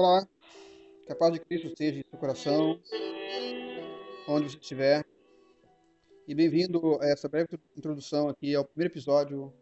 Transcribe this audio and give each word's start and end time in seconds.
Olá, 0.00 0.24
que 1.04 1.12
a 1.12 1.16
paz 1.16 1.32
de 1.32 1.40
Cristo 1.40 1.66
esteja 1.66 1.98
em 1.98 2.04
seu 2.08 2.16
coração, 2.20 2.80
onde 4.28 4.48
você 4.48 4.56
estiver. 4.56 5.04
E 6.28 6.36
bem-vindo 6.36 7.02
a 7.02 7.06
essa 7.06 7.28
breve 7.28 7.58
introdução 7.76 8.28
aqui 8.28 8.54
ao 8.54 8.64
primeiro 8.64 8.92
episódio 8.92 9.52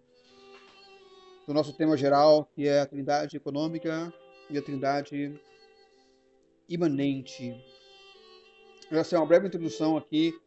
do 1.47 1.55
nosso 1.55 1.73
tema 1.73 1.97
geral, 1.97 2.45
que 2.55 2.69
é 2.69 2.81
a 2.81 2.87
Trindade 2.87 3.35
Econômica 3.35 4.13
e 4.51 4.59
a 4.59 4.63
Trindade 4.63 5.41
Imanente. 6.69 7.59
Essa 8.91 9.17
é 9.17 9.19
uma 9.19 9.27
breve 9.27 9.47
introdução 9.47 9.97
aqui 9.97 10.39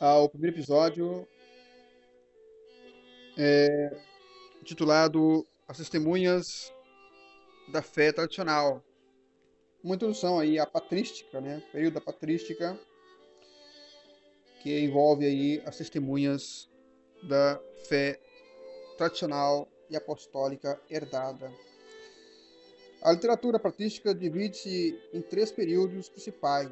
ao 0.00 0.26
primeiro 0.26 0.56
episódio, 0.56 1.28
é, 3.36 3.94
titulado 4.64 5.46
As 5.68 5.76
Testemunhas 5.76 6.72
da 7.70 7.82
Fé 7.82 8.10
Tradicional. 8.10 8.82
Uma 9.82 9.96
introdução 9.96 10.38
aí 10.38 10.58
à 10.58 10.66
patrística, 10.66 11.40
né? 11.40 11.62
período 11.72 11.94
da 11.94 12.00
patrística, 12.00 12.78
que 14.62 14.78
envolve 14.80 15.26
aí 15.26 15.62
as 15.66 15.76
testemunhas 15.76 16.70
da 17.24 17.60
fé 17.88 18.20
tradicional 18.96 19.68
e 19.90 19.96
apostólica 19.96 20.80
herdada. 20.88 21.52
A 23.02 23.10
literatura 23.10 23.58
patrística 23.58 24.14
divide-se 24.14 24.96
em 25.12 25.20
três 25.20 25.50
períodos 25.50 26.08
principais 26.08 26.70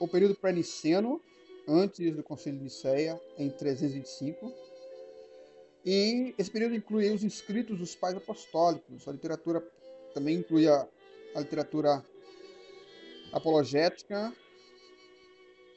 o 0.00 0.08
período 0.08 0.34
pré-niceno, 0.34 1.20
antes 1.68 2.16
do 2.16 2.24
Concílio 2.24 2.58
de 2.58 2.64
Nicéia, 2.64 3.20
em 3.38 3.48
325. 3.50 4.52
E 5.84 6.34
esse 6.36 6.50
período 6.50 6.74
inclui 6.74 7.08
os 7.12 7.22
escritos 7.22 7.78
dos 7.78 7.94
pais 7.94 8.16
apostólicos. 8.16 9.06
A 9.06 9.12
literatura 9.12 9.60
também 10.12 10.38
inclui 10.38 10.66
a, 10.66 10.88
a 11.34 11.40
literatura 11.40 12.04
apologética 13.32 14.32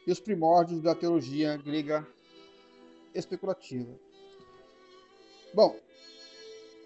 e 0.06 0.12
os 0.12 0.20
primórdios 0.20 0.82
da 0.82 0.94
teologia 0.94 1.58
grega 1.58 2.06
especulativa. 3.14 3.94
Bom, 5.54 5.80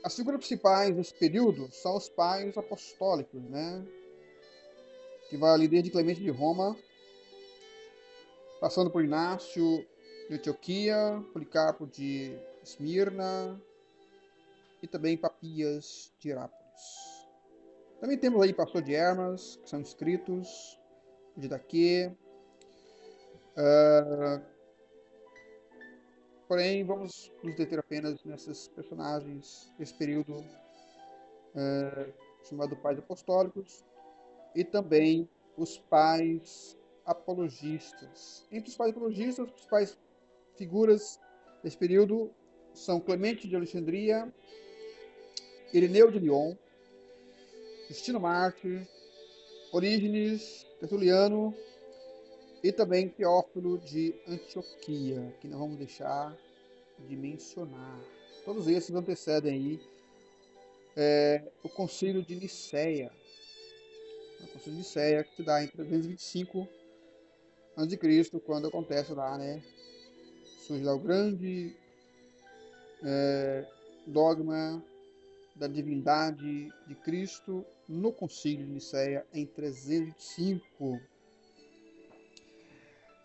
as 0.04 0.16
figuras 0.16 0.40
principais 0.40 0.96
desse 0.96 1.14
período 1.14 1.70
são 1.72 1.98
os 1.98 2.08
pais 2.08 2.58
apostólicos, 2.58 3.42
né? 3.44 3.86
Que 5.30 5.38
vai 5.38 5.52
ali 5.52 5.68
desde 5.68 5.90
Clemente 5.90 6.22
de 6.22 6.30
Roma 6.30 6.78
passando 8.60 8.92
por 8.92 9.04
Inácio 9.04 9.86
de 10.28 10.36
Antioquia, 10.36 11.24
Policarpo 11.32 11.88
de 11.88 12.38
Esmirna 12.62 13.60
e 14.84 14.88
também 14.88 15.18
Papias 15.18 16.12
de 16.20 16.30
Herápolis. 16.30 17.19
Também 18.00 18.18
temos 18.18 18.42
aí 18.42 18.54
Pastor 18.54 18.82
de 18.82 18.94
Hermas, 18.94 19.58
que 19.58 19.70
são 19.70 19.82
inscritos, 19.82 20.80
de 21.36 21.50
Daquê. 21.50 22.10
Uh, 23.58 24.42
porém, 26.48 26.86
vamos 26.86 27.30
nos 27.44 27.56
deter 27.56 27.78
apenas 27.78 28.24
nesses 28.24 28.70
personagens 28.70 29.70
desse 29.78 29.94
período 29.96 30.34
uh, 30.34 32.14
chamado 32.48 32.78
Pais 32.78 32.98
Apostólicos 33.00 33.84
e 34.56 34.64
também 34.64 35.28
os 35.58 35.78
pais 35.78 36.78
apologistas. 37.06 38.48
Entre 38.50 38.70
os 38.70 38.78
pais 38.78 38.92
apologistas, 38.92 39.46
as 39.46 39.52
principais 39.52 39.98
figuras 40.56 41.20
desse 41.62 41.78
período 41.78 42.32
são 42.74 43.02
Clemente 43.02 43.46
de 43.46 43.58
Alexandria, 43.58 44.34
Ireneu 45.74 46.10
de 46.10 46.20
Lyon, 46.20 46.56
Justino 47.90 48.20
Mártir, 48.20 48.88
Orígenes, 49.72 50.68
Tertuliano 50.80 51.56
e 52.64 52.72
também 52.72 53.10
Teófilo 53.10 53.80
de 53.80 54.14
Antioquia, 54.28 55.36
que 55.42 55.48
não 55.48 55.58
vamos 55.58 55.78
deixar 55.78 56.38
de 57.08 57.16
mencionar. 57.16 58.00
Todos 58.46 58.68
esses 58.68 58.94
antecedem 58.94 59.54
aí 59.54 59.82
é, 60.96 61.42
o 61.64 61.70
Concílio 61.70 62.22
de 62.22 62.36
Nicéia. 62.36 63.12
O 64.40 64.48
Concílio 64.48 64.74
de 64.74 64.78
Nicéia 64.78 65.24
que 65.24 65.36
se 65.36 65.44
dá 65.44 65.64
em 65.64 65.68
325 65.68 66.68
antes 67.76 67.90
de 67.90 67.98
Cristo, 67.98 68.40
quando 68.40 68.68
acontece 68.68 69.14
lá, 69.14 69.36
né? 69.36 69.64
Surge 70.68 70.84
lá 70.84 70.94
o 70.94 71.00
grande 71.00 71.76
é, 73.04 73.66
dogma 74.06 74.84
da 75.60 75.68
divindade 75.68 76.72
de 76.88 76.96
Cristo 76.96 77.66
no 77.88 78.14
Concílio 78.14 78.66
de 78.66 78.72
Nicéia 78.72 79.26
em 79.34 79.46
305. 79.46 81.00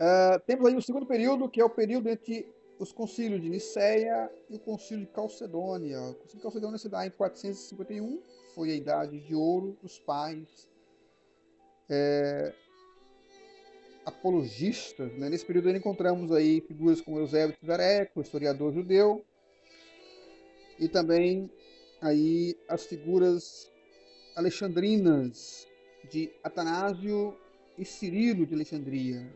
É, 0.01 0.39
temos 0.41 0.67
aí 0.67 0.77
o 0.77 0.83
segundo 0.83 1.07
período, 1.07 1.49
que 1.49 1.61
é 1.61 1.65
o 1.65 1.71
período 1.71 2.09
entre 2.09 2.53
os 2.79 2.93
concílios 2.93 3.41
de 3.41 3.49
Nicéia 3.49 4.29
e 4.51 4.57
o 4.57 4.59
concílio 4.59 5.07
de 5.07 5.13
Calcedônia. 5.13 6.01
O 6.01 6.15
concílio 6.15 6.37
de 6.37 6.43
Calcedônia 6.43 6.79
se 6.79 6.89
dá 6.89 7.07
em 7.07 7.11
451, 7.11 8.21
foi 8.53 8.73
a 8.73 8.75
idade 8.75 9.21
de 9.21 9.35
ouro 9.35 9.79
dos 9.81 10.01
pais 10.01 10.69
é, 11.89 12.53
apologistas. 14.05 15.17
Né? 15.17 15.29
Nesse 15.29 15.47
período 15.47 15.71
encontramos 15.71 16.33
aí 16.33 16.61
figuras 16.63 17.01
como 17.01 17.21
Eusébio 17.21 17.57
de 17.61 17.67
Zareco, 17.67 18.21
historiador 18.21 18.73
judeu, 18.73 19.25
e 20.81 20.89
também 20.89 21.49
aí 22.05 22.55
as 22.69 22.85
figuras 22.85 23.73
alexandrinas 24.37 25.67
de 26.11 26.31
Atanásio 26.43 27.35
e 27.79 27.85
Cirilo 27.85 28.47
de 28.47 28.55
Alexandria. 28.55 29.27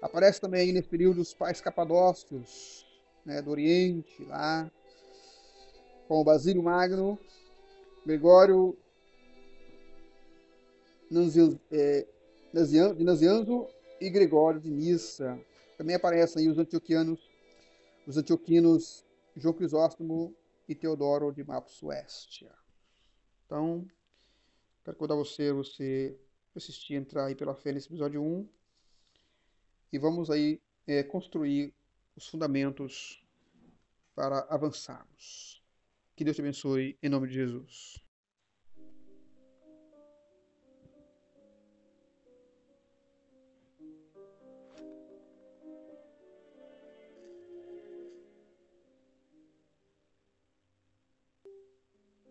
Aparece 0.00 0.40
também 0.40 0.60
aí 0.60 0.72
nesse 0.72 0.88
período 0.88 1.20
os 1.20 1.34
pais 1.34 1.60
capadócios 1.60 2.86
né, 3.24 3.42
do 3.42 3.50
Oriente, 3.50 4.22
lá, 4.24 4.70
com 6.06 6.20
o 6.20 6.24
Basílio 6.24 6.62
Magno, 6.62 7.18
Gregório 8.06 8.76
é, 11.72 12.06
de 12.96 13.04
Nazianzo 13.04 13.66
e 14.00 14.10
Gregório 14.10 14.60
de 14.60 14.70
Nissa. 14.70 15.36
Também 15.76 15.96
aparecem 15.96 16.42
aí 16.42 16.48
os 16.48 16.58
antioquianos, 16.58 17.18
os 18.06 18.16
antioquinos 18.16 19.04
João 19.36 19.54
Crisóstomo 19.54 20.32
e 20.68 20.74
Teodoro 20.74 21.32
de 21.32 21.44
Mapos 21.44 21.74
Suécia. 21.74 22.52
Então, 23.44 23.86
quero 24.84 24.96
convidar 24.96 25.16
você, 25.16 25.52
você 25.52 26.18
assistir, 26.54 26.94
entrar 26.94 27.26
aí 27.26 27.34
pela 27.34 27.54
fé 27.54 27.72
nesse 27.72 27.88
episódio 27.88 28.22
1 28.22 28.48
e 29.92 29.98
vamos 29.98 30.30
aí 30.30 30.60
é, 30.86 31.02
construir 31.02 31.72
os 32.16 32.28
fundamentos 32.28 33.22
para 34.14 34.40
avançarmos. 34.48 35.62
Que 36.16 36.24
Deus 36.24 36.36
te 36.36 36.40
abençoe 36.40 36.96
em 37.02 37.08
nome 37.08 37.28
de 37.28 37.34
Jesus. 37.34 38.03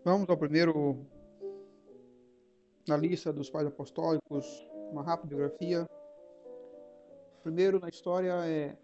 Vamos 0.05 0.29
ao 0.29 0.35
primeiro 0.35 0.97
na 2.85 2.97
lista 2.97 3.31
dos 3.31 3.49
pais 3.49 3.65
apostólicos, 3.65 4.45
uma 4.91 5.01
rápida 5.01 5.33
biografia. 5.33 5.89
Primeiro 7.41 7.79
na 7.79 7.87
história 7.87 8.33
é 8.45 8.77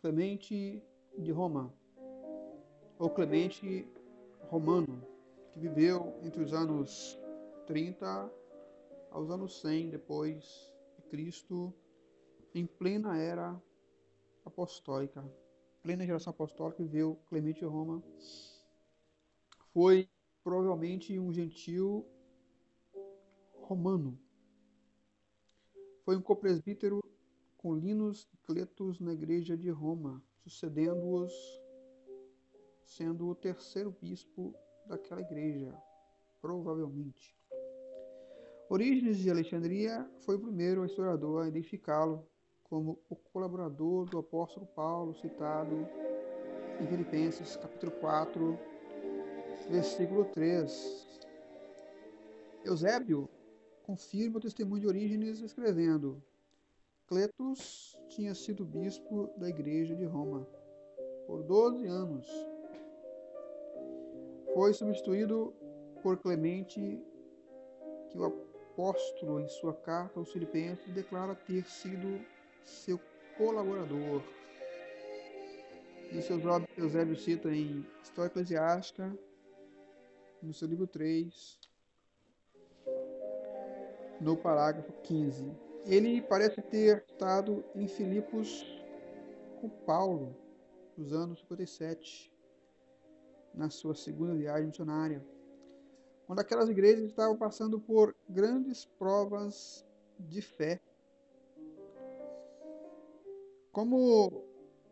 Clemente 0.00 0.80
de 1.18 1.32
Roma, 1.32 1.74
ou 3.00 3.10
Clemente 3.10 3.84
Romano, 4.48 5.04
que 5.52 5.58
viveu 5.58 6.14
entre 6.22 6.40
os 6.40 6.54
anos 6.54 7.18
30 7.66 8.30
aos 9.10 9.30
anos 9.30 9.60
100 9.60 9.90
depois 9.90 10.72
de 10.96 11.02
Cristo, 11.08 11.74
em 12.54 12.64
plena 12.64 13.18
era 13.18 13.60
apostólica, 14.46 15.24
plena 15.82 16.06
geração 16.06 16.30
apostólica, 16.30 16.80
viveu 16.80 17.18
Clemente 17.28 17.58
de 17.58 17.66
Roma. 17.66 18.00
Foi 19.72 20.08
provavelmente 20.44 21.18
um 21.18 21.32
gentil 21.32 22.06
romano. 23.54 24.18
Foi 26.04 26.16
um 26.16 26.20
copresbítero 26.20 27.00
com 27.56 27.74
Linus 27.74 28.28
e 28.34 28.36
Cletus 28.46 29.00
na 29.00 29.14
igreja 29.14 29.56
de 29.56 29.70
Roma, 29.70 30.22
sucedendo-os, 30.42 31.32
sendo 32.84 33.26
o 33.26 33.34
terceiro 33.34 33.90
bispo 34.02 34.54
daquela 34.86 35.22
igreja, 35.22 35.74
provavelmente. 36.42 37.34
Orígenes 38.68 39.16
de 39.16 39.30
Alexandria 39.30 40.06
foi 40.20 40.36
o 40.36 40.40
primeiro 40.40 40.84
historiador 40.84 41.42
a 41.44 41.48
identificá-lo 41.48 42.26
como 42.64 42.98
o 43.08 43.16
colaborador 43.16 44.04
do 44.10 44.18
apóstolo 44.18 44.66
Paulo, 44.66 45.14
citado 45.14 45.88
em 46.80 46.86
Filipenses 46.86 47.56
capítulo 47.56 47.92
4, 47.92 48.73
versículo 49.68 50.24
3. 50.26 51.20
Eusébio 52.64 53.28
confirma 53.82 54.38
o 54.38 54.40
testemunho 54.40 54.80
de 54.80 54.86
Orígenes 54.86 55.40
escrevendo: 55.40 56.22
Cletus 57.06 57.98
tinha 58.08 58.34
sido 58.34 58.64
bispo 58.64 59.30
da 59.36 59.48
igreja 59.48 59.94
de 59.94 60.04
Roma 60.04 60.46
por 61.26 61.42
12 61.42 61.86
anos. 61.86 62.26
Foi 64.52 64.72
substituído 64.72 65.52
por 66.02 66.18
Clemente, 66.18 67.02
que 68.10 68.18
o 68.18 68.24
apóstolo, 68.24 69.40
em 69.40 69.48
sua 69.48 69.74
carta 69.74 70.18
aos 70.18 70.30
Filipenses, 70.30 70.92
declara 70.92 71.34
ter 71.34 71.64
sido 71.66 72.20
seu 72.64 73.00
colaborador. 73.36 74.22
Isso 76.12 76.32
Eusébio 76.76 77.16
cita 77.16 77.50
em 77.50 77.84
História 78.02 78.28
Eclesiástica, 78.28 79.12
no 80.44 80.52
seu 80.52 80.68
livro 80.68 80.86
3, 80.86 81.58
no 84.20 84.36
parágrafo 84.36 84.92
15. 85.02 85.50
Ele 85.86 86.22
parece 86.22 86.62
ter 86.62 87.04
estado 87.08 87.64
em 87.74 87.88
Filipos 87.88 88.64
com 89.60 89.68
Paulo, 89.68 90.36
nos 90.96 91.12
anos 91.12 91.40
57, 91.40 92.32
na 93.54 93.70
sua 93.70 93.94
segunda 93.94 94.34
viagem 94.34 94.66
missionária, 94.66 95.24
quando 96.26 96.40
aquelas 96.40 96.68
igrejas 96.68 97.04
estavam 97.04 97.36
passando 97.36 97.78
por 97.78 98.14
grandes 98.28 98.84
provas 98.98 99.84
de 100.18 100.40
fé. 100.40 100.80
Como 103.72 104.44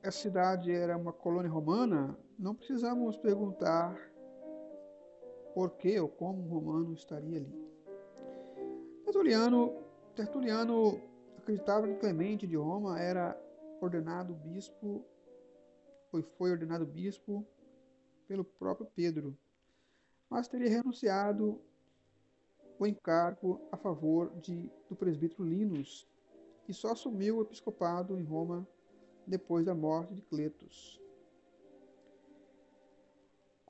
a 0.02 0.10
cidade 0.10 0.72
era 0.72 0.96
uma 0.96 1.12
colônia 1.12 1.50
romana, 1.50 2.18
não 2.38 2.54
precisamos 2.54 3.16
perguntar 3.16 4.11
por 5.54 5.70
que 5.72 5.98
ou 5.98 6.08
como 6.08 6.42
um 6.42 6.48
romano 6.48 6.94
estaria 6.94 7.38
ali. 7.38 7.72
Tertuliano, 9.04 9.74
Tertuliano 10.14 11.00
acreditava 11.38 11.86
que 11.86 11.96
Clemente 11.96 12.46
de 12.46 12.56
Roma 12.56 12.98
era 12.98 13.38
ordenado 13.80 14.34
bispo, 14.34 15.04
foi, 16.10 16.22
foi 16.22 16.52
ordenado 16.52 16.86
bispo 16.86 17.46
pelo 18.26 18.44
próprio 18.44 18.86
Pedro, 18.94 19.36
mas 20.30 20.48
teria 20.48 20.70
renunciado 20.70 21.60
o 22.78 22.86
encargo 22.86 23.60
a 23.70 23.76
favor 23.76 24.30
de, 24.40 24.70
do 24.88 24.96
presbítero 24.96 25.44
Linus 25.44 26.08
e 26.68 26.72
só 26.72 26.92
assumiu 26.92 27.38
o 27.38 27.42
episcopado 27.42 28.18
em 28.18 28.24
Roma 28.24 28.66
depois 29.26 29.66
da 29.66 29.74
morte 29.74 30.14
de 30.14 30.22
Cletus. 30.22 31.01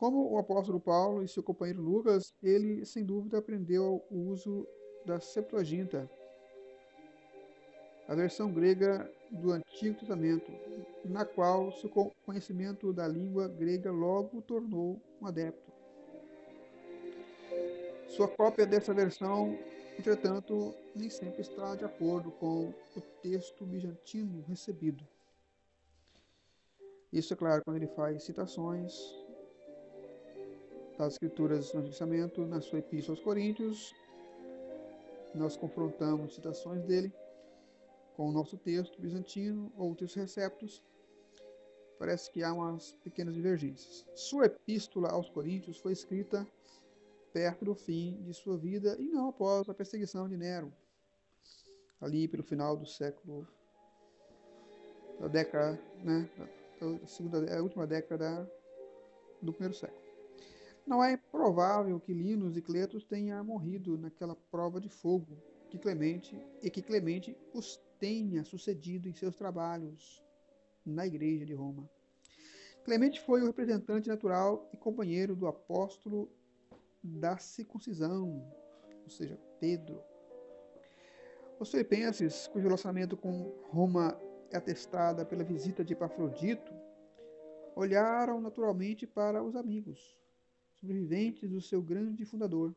Como 0.02 0.32
o 0.32 0.36
apóstolo 0.36 0.80
Paulo 0.80 1.22
e 1.22 1.28
seu 1.28 1.44
companheiro 1.44 1.80
Lucas, 1.80 2.34
ele 2.42 2.84
sem 2.84 3.04
dúvida 3.04 3.38
aprendeu 3.38 4.04
o 4.10 4.30
uso 4.30 4.66
da 5.06 5.20
Septuaginta, 5.20 6.10
a 8.08 8.14
versão 8.16 8.52
grega 8.52 9.08
do 9.30 9.52
Antigo 9.52 10.00
Testamento, 10.00 10.50
na 11.04 11.24
qual 11.24 11.70
seu 11.70 11.88
conhecimento 12.26 12.92
da 12.92 13.06
língua 13.06 13.46
grega 13.46 13.92
logo 13.92 14.42
tornou 14.42 15.00
um 15.20 15.26
adepto. 15.28 15.70
Sua 18.08 18.26
cópia 18.26 18.66
dessa 18.66 18.92
versão, 18.92 19.56
entretanto, 19.96 20.74
nem 20.96 21.08
sempre 21.10 21.42
está 21.42 21.76
de 21.76 21.84
acordo 21.84 22.32
com 22.32 22.74
o 22.96 23.00
texto 23.22 23.64
bizantino 23.64 24.42
recebido. 24.48 25.06
Isso 27.12 27.34
é 27.34 27.36
claro 27.36 27.62
quando 27.64 27.76
ele 27.76 27.86
faz 27.86 28.24
citações 28.24 29.21
das 30.98 31.14
escrituras 31.14 31.72
do 31.72 31.78
Antigo 31.78 31.90
Testamento 31.90 32.46
na 32.46 32.60
sua 32.60 32.78
epístola 32.78 33.16
aos 33.16 33.24
Coríntios 33.24 33.94
nós 35.34 35.56
confrontamos 35.56 36.34
citações 36.34 36.84
dele 36.84 37.12
com 38.14 38.28
o 38.28 38.32
nosso 38.32 38.56
texto 38.58 39.00
bizantino 39.00 39.72
ou 39.76 39.94
textos 39.94 40.20
receptos, 40.20 40.84
parece 41.98 42.30
que 42.30 42.42
há 42.42 42.52
umas 42.52 42.92
pequenas 43.02 43.34
divergências. 43.34 44.04
Sua 44.14 44.46
epístola 44.46 45.10
aos 45.10 45.30
Coríntios 45.30 45.78
foi 45.78 45.92
escrita 45.92 46.46
perto 47.32 47.64
do 47.64 47.74
fim 47.74 48.22
de 48.22 48.34
sua 48.34 48.58
vida 48.58 48.96
e 48.98 49.08
não 49.08 49.30
após 49.30 49.68
a 49.68 49.74
perseguição 49.74 50.28
de 50.28 50.36
Nero, 50.36 50.72
ali 52.00 52.28
pelo 52.28 52.42
final 52.42 52.76
do 52.76 52.84
século 52.84 53.48
da 55.18 55.28
década, 55.28 55.80
né, 56.04 56.28
a 56.80 57.06
segunda, 57.06 57.56
a 57.56 57.62
última 57.62 57.86
década 57.86 58.50
do 59.40 59.52
primeiro 59.52 59.74
século. 59.74 60.01
Não 60.86 61.02
é 61.02 61.16
provável 61.16 61.98
que 62.00 62.12
Linus 62.12 62.56
e 62.56 62.62
Cletus 62.62 63.04
tenham 63.04 63.44
morrido 63.44 63.96
naquela 63.96 64.34
prova 64.50 64.80
de 64.80 64.88
fogo 64.88 65.38
que 65.70 65.78
Clemente 65.78 66.38
e 66.62 66.68
que 66.68 66.82
Clemente 66.82 67.36
os 67.54 67.80
tenha 67.98 68.44
sucedido 68.44 69.08
em 69.08 69.14
seus 69.14 69.36
trabalhos 69.36 70.22
na 70.84 71.06
igreja 71.06 71.46
de 71.46 71.54
Roma. 71.54 71.88
Clemente 72.84 73.20
foi 73.20 73.40
o 73.42 73.46
representante 73.46 74.08
natural 74.08 74.68
e 74.72 74.76
companheiro 74.76 75.36
do 75.36 75.46
apóstolo 75.46 76.28
da 77.02 77.38
circuncisão, 77.38 78.44
ou 79.04 79.10
seja, 79.10 79.38
Pedro. 79.60 80.02
Os 81.60 81.70
filipenses, 81.70 82.48
cujo 82.48 82.66
relacionamento 82.66 83.16
com 83.16 83.54
Roma 83.70 84.18
é 84.50 84.56
atestada 84.56 85.24
pela 85.24 85.44
visita 85.44 85.84
de 85.84 85.92
Epafrodito, 85.92 86.72
olharam 87.76 88.40
naturalmente 88.40 89.06
para 89.06 89.42
os 89.42 89.54
amigos, 89.54 90.18
sobreviventes 90.82 91.48
do 91.48 91.60
seu 91.60 91.80
grande 91.80 92.24
fundador. 92.24 92.74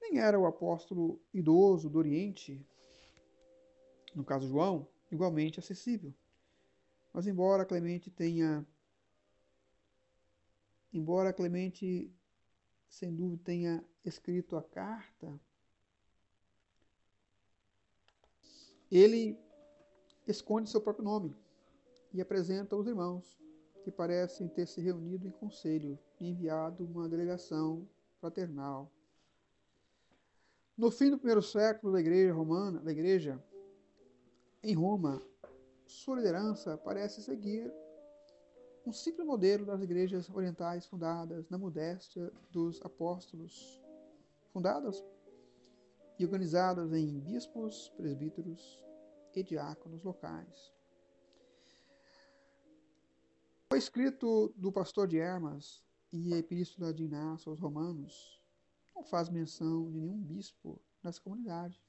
Nem 0.00 0.18
era 0.18 0.38
o 0.38 0.44
apóstolo 0.44 1.20
idoso 1.32 1.88
do 1.88 1.98
Oriente, 1.98 2.66
no 4.12 4.24
caso 4.24 4.48
João, 4.48 4.88
igualmente 5.10 5.60
acessível. 5.60 6.12
Mas 7.12 7.28
embora 7.28 7.64
Clemente 7.64 8.10
tenha 8.10 8.66
embora 10.92 11.32
Clemente 11.32 12.10
sem 12.88 13.14
dúvida 13.14 13.42
tenha 13.44 13.84
escrito 14.04 14.56
a 14.56 14.62
carta, 14.62 15.38
ele 18.90 19.38
esconde 20.26 20.70
seu 20.70 20.80
próprio 20.80 21.04
nome 21.04 21.36
e 22.12 22.20
apresenta 22.20 22.74
aos 22.74 22.86
irmãos 22.86 23.36
que 23.86 23.92
parecem 23.92 24.48
ter 24.48 24.66
se 24.66 24.80
reunido 24.80 25.28
em 25.28 25.30
conselho 25.30 25.96
e 26.18 26.28
enviado 26.28 26.84
uma 26.84 27.08
delegação 27.08 27.88
fraternal. 28.18 28.90
No 30.76 30.90
fim 30.90 31.08
do 31.08 31.18
primeiro 31.18 31.40
século 31.40 31.92
da 31.92 32.00
igreja 32.00 32.34
romana, 32.34 32.80
da 32.80 32.90
igreja 32.90 33.40
em 34.60 34.74
Roma, 34.74 35.22
sua 35.86 36.16
liderança 36.16 36.76
parece 36.76 37.22
seguir 37.22 37.72
um 38.84 38.92
simples 38.92 39.24
modelo 39.24 39.64
das 39.64 39.80
igrejas 39.80 40.28
orientais 40.30 40.84
fundadas 40.84 41.48
na 41.48 41.56
modéstia 41.56 42.32
dos 42.50 42.84
apóstolos, 42.84 43.80
fundadas 44.52 45.00
e 46.18 46.24
organizadas 46.24 46.92
em 46.92 47.20
bispos, 47.20 47.88
presbíteros 47.96 48.84
e 49.32 49.44
diáconos 49.44 50.02
locais. 50.02 50.75
O 53.68 53.74
escrito 53.74 54.54
do 54.56 54.70
pastor 54.70 55.08
de 55.08 55.18
Hermas 55.18 55.84
e 56.12 56.32
a 56.32 56.38
epístola 56.38 56.94
de 56.94 57.02
Inácio 57.02 57.50
aos 57.50 57.58
Romanos 57.58 58.40
não 58.94 59.02
faz 59.02 59.28
menção 59.28 59.90
de 59.90 59.98
nenhum 59.98 60.22
bispo 60.22 60.80
nessa 61.02 61.20
comunidade, 61.20 61.82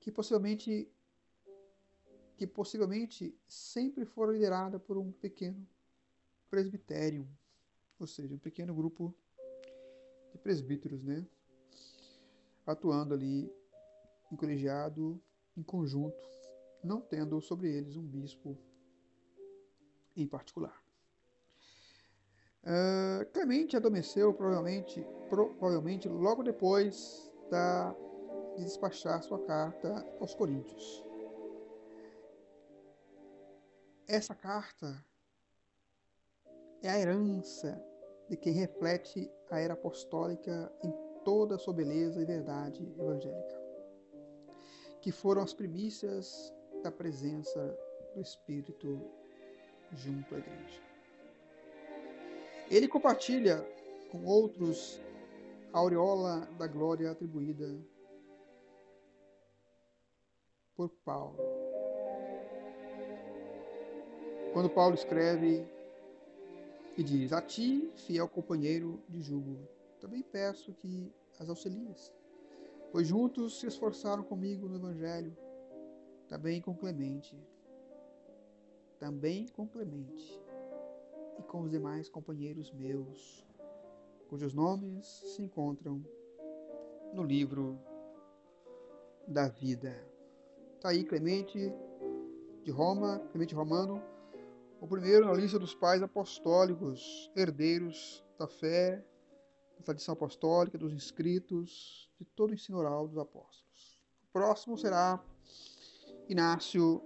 que 0.00 0.10
possivelmente 0.10 0.90
que 2.36 2.48
possivelmente 2.48 3.32
sempre 3.46 4.04
for 4.04 4.32
liderada 4.32 4.78
por 4.78 4.98
um 4.98 5.12
pequeno 5.12 5.66
presbitério, 6.50 7.26
ou 7.98 8.06
seja, 8.06 8.34
um 8.34 8.38
pequeno 8.38 8.74
grupo 8.74 9.14
de 10.32 10.38
presbíteros, 10.38 11.02
né? 11.02 11.24
Atuando 12.66 13.14
ali 13.14 13.48
em 14.32 14.36
colegiado, 14.36 15.22
em 15.56 15.62
conjunto, 15.62 16.28
não 16.82 17.00
tendo 17.00 17.40
sobre 17.40 17.70
eles 17.72 17.96
um 17.96 18.02
bispo 18.02 18.58
em 20.16 20.26
particular. 20.26 20.74
Uh, 22.64 23.24
Clemente 23.32 23.76
adormeceu 23.76 24.34
provavelmente, 24.34 25.06
provavelmente 25.28 26.08
logo 26.08 26.42
depois 26.42 27.30
da, 27.48 27.94
de 28.56 28.64
despachar 28.64 29.22
sua 29.22 29.38
carta 29.44 30.04
aos 30.20 30.34
Coríntios. 30.34 31.04
Essa 34.08 34.34
carta 34.34 35.04
é 36.82 36.88
a 36.88 36.98
herança 36.98 37.80
de 38.28 38.36
quem 38.36 38.52
reflete 38.52 39.30
a 39.50 39.60
era 39.60 39.74
apostólica 39.74 40.72
em 40.82 40.92
toda 41.24 41.56
a 41.56 41.58
sua 41.58 41.74
beleza 41.74 42.20
e 42.20 42.24
verdade 42.24 42.82
evangélica, 42.98 43.60
que 45.00 45.12
foram 45.12 45.42
as 45.42 45.52
primícias 45.52 46.52
da 46.82 46.90
presença 46.90 47.78
do 48.14 48.20
Espírito 48.20 49.08
junto 49.96 50.34
à 50.34 50.38
igreja. 50.38 50.80
Ele 52.70 52.88
compartilha 52.88 53.64
com 54.10 54.24
outros 54.24 55.00
a 55.72 55.78
aureola 55.78 56.40
da 56.58 56.66
glória 56.66 57.10
atribuída 57.10 57.76
por 60.74 60.90
Paulo. 61.04 61.36
Quando 64.52 64.70
Paulo 64.70 64.94
escreve 64.94 65.66
e 66.96 67.02
diz: 67.02 67.32
A 67.32 67.42
ti, 67.42 67.90
fiel 67.94 68.28
companheiro 68.28 69.02
de 69.08 69.22
jugo, 69.22 69.58
também 70.00 70.22
peço 70.22 70.72
que 70.74 71.12
as 71.38 71.48
auxilies, 71.48 72.12
pois 72.90 73.06
juntos 73.06 73.60
se 73.60 73.66
esforçaram 73.66 74.22
comigo 74.22 74.68
no 74.68 74.76
Evangelho, 74.76 75.36
também 76.28 76.60
com 76.60 76.74
Clemente, 76.74 77.36
também 78.98 79.46
com 79.48 79.66
Clemente 79.66 80.40
e 81.38 81.42
com 81.42 81.62
os 81.62 81.70
demais 81.70 82.08
companheiros 82.08 82.72
meus, 82.72 83.46
cujos 84.28 84.54
nomes 84.54 85.06
se 85.06 85.42
encontram 85.42 86.04
no 87.12 87.22
livro 87.22 87.78
da 89.26 89.48
vida. 89.48 89.94
Está 90.74 90.90
aí 90.90 91.04
Clemente 91.04 91.72
de 92.62 92.70
Roma, 92.70 93.18
Clemente 93.30 93.54
Romano, 93.54 94.02
o 94.80 94.86
primeiro 94.86 95.26
na 95.26 95.32
lista 95.32 95.58
dos 95.58 95.74
pais 95.74 96.02
apostólicos, 96.02 97.30
herdeiros 97.34 98.24
da 98.38 98.46
fé, 98.46 99.04
da 99.78 99.84
tradição 99.84 100.12
apostólica, 100.12 100.78
dos 100.78 100.92
inscritos, 100.92 102.10
de 102.18 102.24
todo 102.24 102.50
o 102.50 102.54
ensino 102.54 102.78
oral 102.78 103.06
dos 103.06 103.18
apóstolos. 103.18 103.98
O 104.24 104.32
próximo 104.32 104.76
será 104.76 105.22
Inácio 106.28 107.02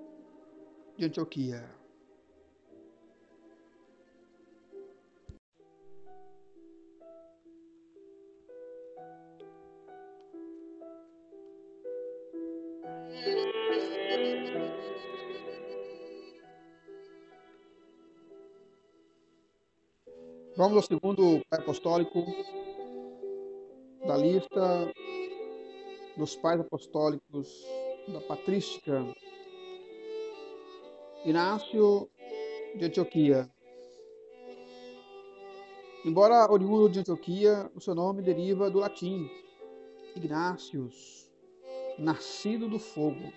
de 0.96 1.04
Antioquia. 1.04 1.79
Vamos 20.56 20.76
ao 20.76 20.82
segundo 20.82 21.40
pai 21.48 21.58
apostólico 21.58 22.26
da 24.06 24.16
lista 24.16 24.92
dos 26.16 26.36
pais 26.36 26.60
apostólicos 26.60 27.64
da 28.08 28.20
patrística. 28.20 29.06
Inácio 31.24 32.10
de 32.76 32.84
Antioquia. 32.84 33.50
Embora 36.04 36.50
oriundo 36.50 36.90
de 36.90 37.00
Antioquia, 37.00 37.70
o 37.74 37.80
seu 37.80 37.94
nome 37.94 38.22
deriva 38.22 38.70
do 38.70 38.78
latim 38.78 39.30
Ignácios, 40.14 41.30
nascido 41.98 42.68
do 42.68 42.78
fogo. 42.78 43.32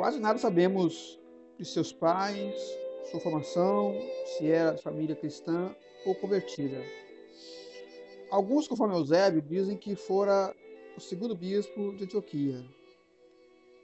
Quase 0.00 0.18
nada 0.18 0.38
sabemos 0.38 1.20
de 1.58 1.64
seus 1.66 1.92
pais, 1.92 2.58
sua 3.10 3.20
formação, 3.20 3.94
se 4.24 4.50
era 4.50 4.72
de 4.72 4.82
família 4.82 5.14
cristã 5.14 5.76
ou 6.06 6.14
convertida. 6.14 6.82
Alguns, 8.30 8.66
conforme 8.66 8.96
Eusébio, 8.96 9.42
dizem 9.42 9.76
que 9.76 9.94
fora 9.94 10.56
o 10.96 11.00
segundo 11.02 11.36
bispo 11.36 11.94
de 11.96 12.04
Antioquia. 12.04 12.64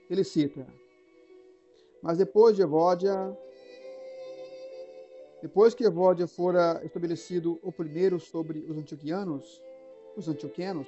Ele 0.09 0.23
cita: 0.23 0.65
Mas 2.01 2.17
depois 2.17 2.55
de 2.55 2.63
Evódia, 2.63 3.37
depois 5.39 5.75
que 5.75 5.85
Evódia 5.85 6.25
fora 6.25 6.81
estabelecido 6.83 7.59
o 7.61 7.71
primeiro 7.71 8.19
sobre 8.19 8.65
os 8.67 8.75
antioquianos, 8.75 9.61
os 10.15 10.27
antioquenos, 10.27 10.87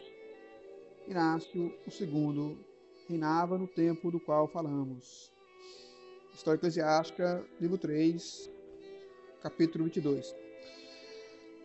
Inácio, 1.07 1.71
o 1.85 1.91
segundo, 1.91 2.57
reinava 3.09 3.57
no 3.57 3.67
tempo 3.67 4.11
do 4.11 4.19
qual 4.19 4.47
falamos. 4.47 5.31
História 6.31 6.59
Eclesiástica, 6.59 7.43
livro 7.59 7.75
3, 7.75 8.49
capítulo 9.41 9.85
22. 9.85 10.35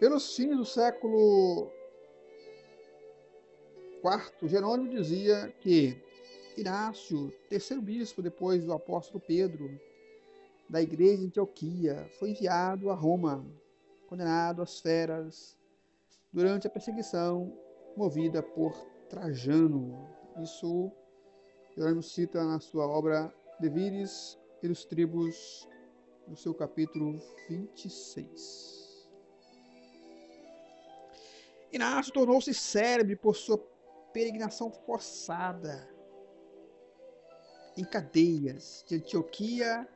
Pelos 0.00 0.34
fins 0.34 0.56
do 0.56 0.64
século 0.64 1.70
IV, 4.02 4.48
Jerônimo 4.48 4.88
dizia 4.88 5.54
que 5.60 6.02
Inácio, 6.56 7.30
terceiro 7.50 7.82
bispo 7.82 8.22
depois 8.22 8.64
do 8.64 8.72
apóstolo 8.72 9.20
Pedro, 9.20 9.68
da 10.68 10.80
igreja 10.80 11.18
de 11.18 11.26
Antioquia, 11.26 12.08
foi 12.18 12.30
enviado 12.30 12.90
a 12.90 12.94
Roma, 12.94 13.44
condenado 14.08 14.62
às 14.62 14.80
feras 14.80 15.58
durante 16.32 16.66
a 16.66 16.70
perseguição 16.70 17.52
movida 17.96 18.42
por 18.42 18.72
Trajano. 19.10 20.08
Isso 20.42 20.90
Jerônimo 21.76 22.02
cita 22.02 22.44
na 22.44 22.60
sua 22.60 22.86
obra 22.86 23.34
De 23.58 23.68
Viris 23.68 24.38
dos 24.62 24.84
tribos, 24.84 25.68
no 26.26 26.36
seu 26.36 26.54
capítulo 26.54 27.20
26. 27.48 29.10
Inácio 31.72 32.12
tornou-se 32.12 32.54
célebre 32.54 33.16
por 33.16 33.34
sua 33.34 33.58
peregrinação 34.12 34.70
forçada 34.70 35.92
em 37.76 37.84
cadeias 37.84 38.84
de 38.86 38.94
Antioquia 38.94 39.86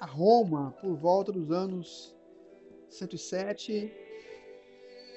a 0.00 0.06
Roma 0.06 0.72
por 0.80 0.96
volta 0.96 1.30
dos 1.30 1.52
anos 1.52 2.14
107 2.90 3.92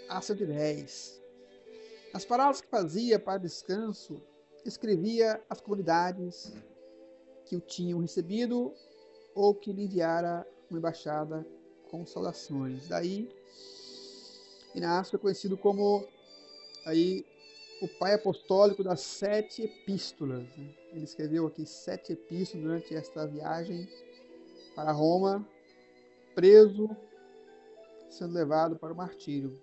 a 0.08 0.22
110. 0.22 1.22
As 2.14 2.24
paradas 2.24 2.62
que 2.62 2.68
fazia 2.68 3.20
para 3.20 3.40
descanso, 3.40 4.24
escrevia 4.70 5.42
às 5.50 5.62
comunidades 5.62 6.54
que 7.46 7.56
o 7.56 7.62
tinham 7.62 8.00
recebido 8.00 8.74
ou 9.34 9.54
que 9.54 9.72
lhe 9.72 9.84
enviara 9.86 10.46
uma 10.70 10.80
embaixada 10.80 11.46
com 11.90 12.06
saudações. 12.06 12.88
Daí, 12.88 13.30
Inácio 14.76 15.16
é 15.16 15.20
conhecido 15.20 15.58
como 15.58 16.06
aí 16.86 17.26
o 17.82 17.88
pai 17.88 18.14
apostólico 18.14 18.84
das 18.84 19.02
sete 19.02 19.64
epístolas. 19.64 20.44
Né? 20.58 20.74
Ele 20.92 21.04
escreveu 21.04 21.48
aqui 21.48 21.66
sete 21.66 22.14
epístolas 22.14 22.64
durante 22.66 22.96
esta 22.96 23.26
viagem 23.26 23.88
para 24.76 24.92
Roma, 24.92 25.48
preso, 26.36 26.90
sendo 28.10 28.34
levado 28.34 28.76
para 28.76 28.94
o 28.94 28.96
martírio. 28.96 29.60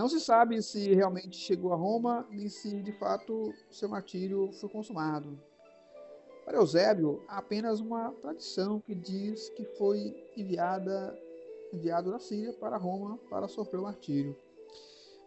Não 0.00 0.08
se 0.08 0.18
sabe 0.18 0.62
se 0.62 0.94
realmente 0.94 1.36
chegou 1.36 1.74
a 1.74 1.76
Roma, 1.76 2.26
nem 2.30 2.48
se 2.48 2.80
de 2.80 2.90
fato 2.90 3.52
seu 3.70 3.86
martírio 3.86 4.50
foi 4.52 4.66
consumado. 4.70 5.38
Para 6.42 6.56
Eusébio, 6.56 7.22
há 7.28 7.36
apenas 7.36 7.80
uma 7.80 8.10
tradição 8.12 8.80
que 8.80 8.94
diz 8.94 9.50
que 9.50 9.62
foi 9.76 10.16
enviada, 10.34 11.14
enviado 11.70 12.10
da 12.10 12.18
Síria 12.18 12.50
para 12.54 12.78
Roma 12.78 13.18
para 13.28 13.46
sofrer 13.46 13.78
o 13.78 13.82
martírio. 13.82 14.34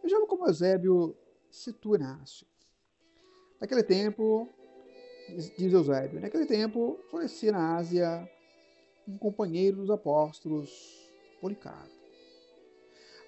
Vejamos 0.01 0.27
como 0.27 0.47
Eusébio 0.47 1.15
situa 1.51 1.97
Inácio. 1.97 2.47
Naquele 3.61 3.83
tempo, 3.83 4.49
diz 5.55 5.71
Eusébio, 5.71 6.19
naquele 6.19 6.47
tempo 6.47 6.97
florescia 7.11 7.51
na 7.51 7.75
Ásia 7.75 8.27
um 9.07 9.19
companheiro 9.19 9.77
dos 9.77 9.91
apóstolos, 9.91 10.71
Policarpo. 11.39 11.92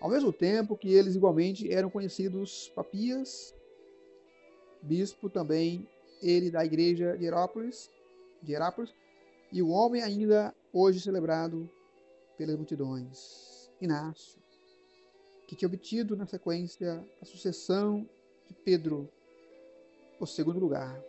Ao 0.05 0.11
mesmo 0.11 0.31
tempo 0.31 0.77
que 0.77 0.93
eles 0.93 1.15
igualmente 1.15 1.73
eram 1.73 1.89
conhecidos 1.89 2.71
Papias, 2.75 3.55
bispo 4.79 5.31
também 5.31 5.89
ele 6.21 6.51
da 6.51 6.63
igreja 6.63 7.17
de 7.17 7.25
Herápolis, 7.25 7.89
de 8.39 8.53
Herápolis 8.53 8.93
e 9.51 9.63
o 9.63 9.69
homem 9.69 10.03
ainda 10.03 10.53
hoje 10.71 10.99
celebrado 10.99 11.67
pelas 12.37 12.55
multidões, 12.55 13.67
Inácio, 13.81 14.39
que 15.47 15.55
tinha 15.55 15.67
obtido 15.67 16.15
na 16.15 16.27
sequência 16.27 17.03
a 17.19 17.25
sucessão 17.25 18.07
de 18.45 18.53
Pedro, 18.53 19.09
o 20.19 20.27
segundo 20.27 20.59
lugar. 20.59 21.03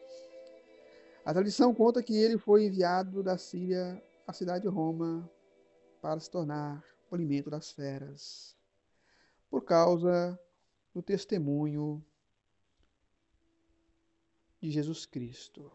A 1.22 1.34
tradição 1.34 1.74
conta 1.74 2.02
que 2.02 2.16
ele 2.16 2.38
foi 2.38 2.64
enviado 2.64 3.22
da 3.22 3.36
Síria 3.36 4.02
à 4.26 4.32
cidade 4.32 4.62
de 4.62 4.68
Roma 4.68 5.30
para 6.00 6.18
se 6.18 6.30
tornar 6.30 6.82
o 7.10 7.14
alimento 7.14 7.50
das 7.50 7.70
feras, 7.70 8.55
por 9.56 9.64
causa 9.64 10.38
do 10.92 11.00
testemunho 11.00 12.04
de 14.60 14.70
Jesus 14.70 15.06
Cristo. 15.06 15.72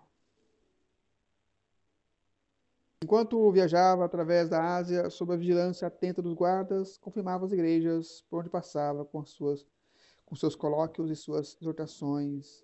Enquanto 3.04 3.52
viajava 3.52 4.06
através 4.06 4.50
da 4.50 4.76
Ásia, 4.76 5.10
sob 5.10 5.34
a 5.34 5.36
vigilância 5.36 5.88
atenta 5.88 6.22
dos 6.22 6.36
guardas, 6.36 6.96
confirmava 7.00 7.44
as 7.44 7.52
igrejas 7.52 8.24
por 8.30 8.42
onde 8.42 8.52
passava 8.52 9.04
com, 9.04 9.26
suas, 9.26 9.66
com 10.28 10.36
seus 10.36 10.56
colóquios 10.56 11.10
e 11.10 11.16
suas 11.16 11.58
exortações 11.60 12.64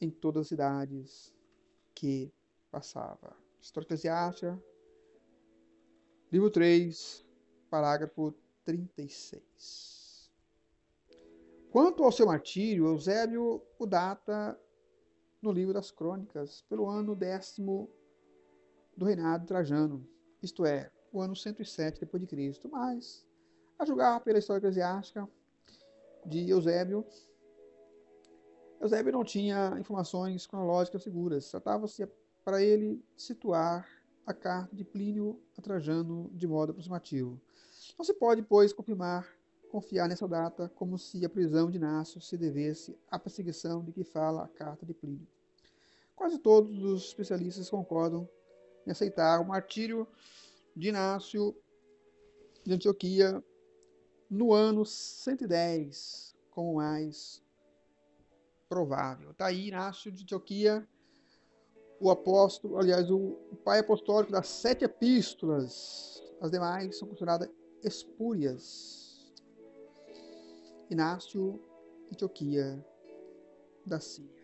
em 0.00 0.08
todas 0.08 0.40
as 0.40 0.48
cidades 0.48 1.34
que 1.94 2.32
passava. 2.70 3.36
História 3.60 3.84
Eclesiástica, 3.84 4.58
livro 6.32 6.50
3, 6.50 7.22
parágrafo 7.68 8.32
36. 8.64 9.97
Quanto 11.78 12.02
ao 12.02 12.10
seu 12.10 12.26
martírio, 12.26 12.86
Eusébio 12.88 13.62
o 13.78 13.86
data 13.86 14.60
no 15.40 15.52
livro 15.52 15.72
das 15.72 15.92
Crônicas, 15.92 16.62
pelo 16.68 16.88
ano 16.88 17.14
décimo 17.14 17.88
do 18.96 19.04
reinado 19.04 19.42
de 19.42 19.46
Trajano, 19.46 20.04
isto 20.42 20.66
é, 20.66 20.90
o 21.12 21.20
ano 21.20 21.36
107 21.36 22.00
depois 22.00 22.20
de 22.20 22.26
Cristo. 22.26 22.68
Mas, 22.68 23.24
a 23.78 23.84
julgar 23.84 24.18
pela 24.24 24.40
história 24.40 24.58
eclesiástica 24.58 25.28
de 26.26 26.50
Eusébio, 26.50 27.06
Eusébio 28.80 29.12
não 29.12 29.22
tinha 29.22 29.76
informações 29.78 30.48
cronológicas 30.48 31.04
seguras. 31.04 31.48
Tratava-se 31.48 32.08
para 32.44 32.60
ele 32.60 33.00
situar 33.16 33.88
a 34.26 34.34
carta 34.34 34.74
de 34.74 34.82
Plínio 34.82 35.40
a 35.56 35.62
Trajano 35.62 36.28
de 36.34 36.48
modo 36.48 36.70
aproximativo. 36.70 37.40
Não 37.96 38.04
se 38.04 38.14
pode, 38.14 38.42
pois, 38.42 38.72
confirmar, 38.72 39.37
confiar 39.68 40.08
nessa 40.08 40.26
data 40.26 40.70
como 40.74 40.98
se 40.98 41.24
a 41.24 41.28
prisão 41.28 41.70
de 41.70 41.76
Inácio 41.76 42.20
se 42.20 42.36
devesse 42.36 42.96
à 43.10 43.18
perseguição 43.18 43.82
de 43.84 43.92
que 43.92 44.04
fala 44.04 44.44
a 44.44 44.48
carta 44.48 44.84
de 44.84 44.94
Plínio. 44.94 45.26
Quase 46.16 46.38
todos 46.38 46.82
os 46.82 47.04
especialistas 47.04 47.70
concordam 47.70 48.28
em 48.86 48.90
aceitar 48.90 49.40
o 49.40 49.46
martírio 49.46 50.08
de 50.74 50.88
Inácio 50.88 51.54
de 52.64 52.74
Antioquia 52.74 53.42
no 54.30 54.52
ano 54.52 54.84
110 54.84 56.36
como 56.50 56.74
mais 56.74 57.42
provável. 58.68 59.30
Está 59.30 59.46
aí 59.46 59.68
Inácio 59.68 60.12
de 60.12 60.22
Antioquia, 60.22 60.86
o 62.00 62.10
apóstolo, 62.10 62.78
aliás, 62.78 63.10
o, 63.10 63.38
pai 63.64 63.80
apostólico 63.80 64.32
das 64.32 64.48
sete 64.48 64.84
epístolas. 64.84 66.22
As 66.40 66.50
demais 66.50 66.98
são 66.98 67.08
consideradas 67.08 67.48
espúrias. 67.82 69.07
Inácio 70.90 71.60
Antioquia 72.10 72.82
da 73.84 74.00
Síria. 74.00 74.38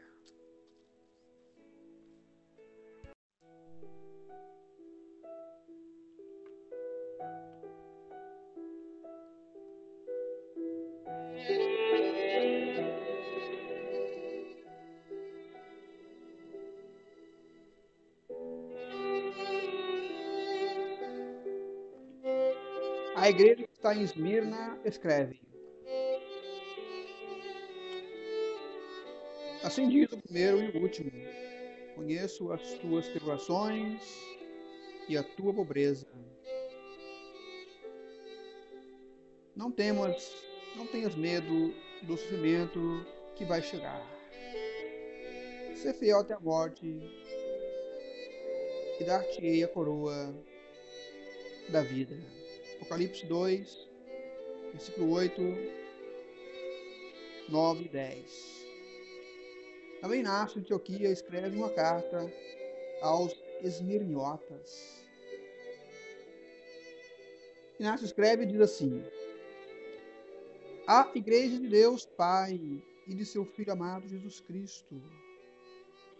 A 23.16 23.30
igreja 23.30 23.66
que 23.66 23.72
está 23.72 23.94
em 23.94 24.02
Esmirna 24.02 24.78
escreve: 24.84 25.53
Assim 29.64 29.88
diz 29.88 30.12
o 30.12 30.18
primeiro 30.18 30.62
e 30.62 30.68
o 30.76 30.82
último: 30.82 31.10
Conheço 31.94 32.52
as 32.52 32.74
tuas 32.74 33.08
tribulações 33.08 34.02
e 35.08 35.16
a 35.16 35.22
tua 35.22 35.54
pobreza. 35.54 36.06
Não 39.56 39.72
temas, 39.72 40.36
não 40.76 40.86
tenhas 40.86 41.14
medo 41.14 41.72
do 42.02 42.14
sofrimento 42.14 43.06
que 43.36 43.46
vai 43.46 43.62
chegar. 43.62 44.06
Ser 45.76 45.94
fiel 45.94 46.18
até 46.18 46.34
a 46.34 46.40
morte 46.40 46.84
e 49.00 49.04
dar-te-ei 49.04 49.64
a 49.64 49.68
coroa 49.68 50.34
da 51.70 51.80
vida. 51.80 52.14
Apocalipse 52.76 53.24
2, 53.24 53.88
versículo 54.72 55.12
8, 55.12 55.40
9 57.48 57.84
e 57.84 57.88
10. 57.88 58.63
Também 60.04 60.20
Inácio 60.20 60.56
de 60.56 60.66
Antioquia 60.66 61.10
escreve 61.10 61.56
uma 61.56 61.70
carta 61.70 62.30
aos 63.00 63.34
esmirniotas. 63.62 65.02
Inácio 67.80 68.04
escreve 68.04 68.42
e 68.42 68.46
diz 68.46 68.60
assim: 68.60 69.02
A 70.86 71.10
Igreja 71.14 71.58
de 71.58 71.66
Deus 71.70 72.04
Pai 72.04 72.60
e 73.06 73.14
de 73.14 73.24
seu 73.24 73.46
Filho 73.46 73.72
amado 73.72 74.06
Jesus 74.06 74.40
Cristo, 74.40 75.00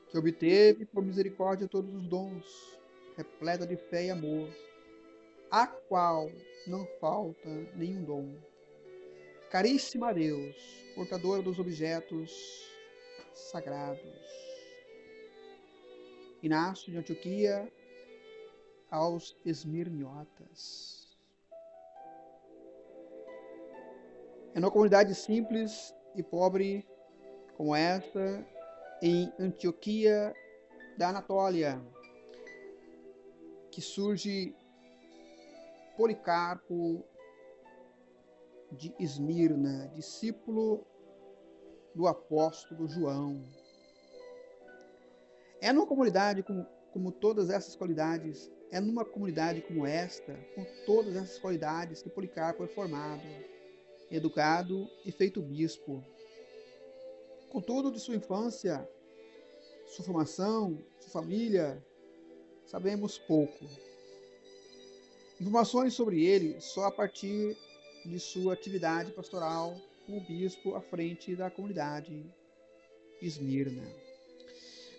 que 0.08 0.16
obteve 0.16 0.86
por 0.86 1.04
misericórdia 1.04 1.68
todos 1.68 1.94
os 1.94 2.08
dons, 2.08 2.78
repleta 3.18 3.66
de 3.66 3.76
fé 3.76 4.06
e 4.06 4.10
amor, 4.10 4.48
a 5.50 5.66
qual 5.66 6.32
não 6.66 6.86
falta 6.98 7.50
nenhum 7.76 8.02
dom. 8.02 8.34
Caríssima 9.50 10.14
Deus, 10.14 10.56
portadora 10.94 11.42
dos 11.42 11.58
objetos 11.58 12.72
sagrados. 13.34 14.00
Inácio 16.42 16.92
de 16.92 16.98
Antioquia 16.98 17.72
aos 18.90 19.36
esmirniotas. 19.44 21.18
É 24.54 24.58
uma 24.58 24.70
comunidade 24.70 25.14
simples 25.14 25.94
e 26.14 26.22
pobre 26.22 26.86
como 27.56 27.74
esta, 27.74 28.46
em 29.02 29.32
Antioquia 29.38 30.32
da 30.96 31.08
Anatólia, 31.08 31.80
que 33.70 33.80
surge 33.80 34.54
Policarpo 35.96 37.04
de 38.70 38.94
Esmirna, 38.98 39.88
discípulo 39.94 40.86
do 41.94 42.06
apóstolo 42.06 42.88
João. 42.88 43.42
É 45.60 45.72
numa 45.72 45.86
comunidade 45.86 46.42
com, 46.42 46.66
como 46.92 47.12
todas 47.12 47.48
essas 47.48 47.76
qualidades, 47.76 48.50
é 48.70 48.80
numa 48.80 49.04
comunidade 49.04 49.62
como 49.62 49.86
esta, 49.86 50.34
com 50.54 50.64
todas 50.84 51.14
essas 51.16 51.38
qualidades, 51.38 52.02
que 52.02 52.10
Policarpo 52.10 52.64
é 52.64 52.66
formado, 52.66 53.22
educado 54.10 54.88
e 55.04 55.12
feito 55.12 55.40
bispo. 55.40 56.04
Contudo, 57.48 57.90
de 57.90 58.00
sua 58.00 58.16
infância, 58.16 58.86
sua 59.86 60.04
formação, 60.04 60.78
sua 60.98 61.22
família, 61.22 61.82
sabemos 62.66 63.16
pouco. 63.16 63.64
Informações 65.40 65.94
sobre 65.94 66.24
ele 66.24 66.60
só 66.60 66.86
a 66.86 66.90
partir 66.90 67.56
de 68.04 68.18
sua 68.18 68.52
atividade 68.54 69.12
pastoral 69.12 69.76
como 70.06 70.20
bispo 70.20 70.74
à 70.74 70.80
frente 70.80 71.34
da 71.34 71.50
comunidade 71.50 72.24
Esmirna. 73.20 73.82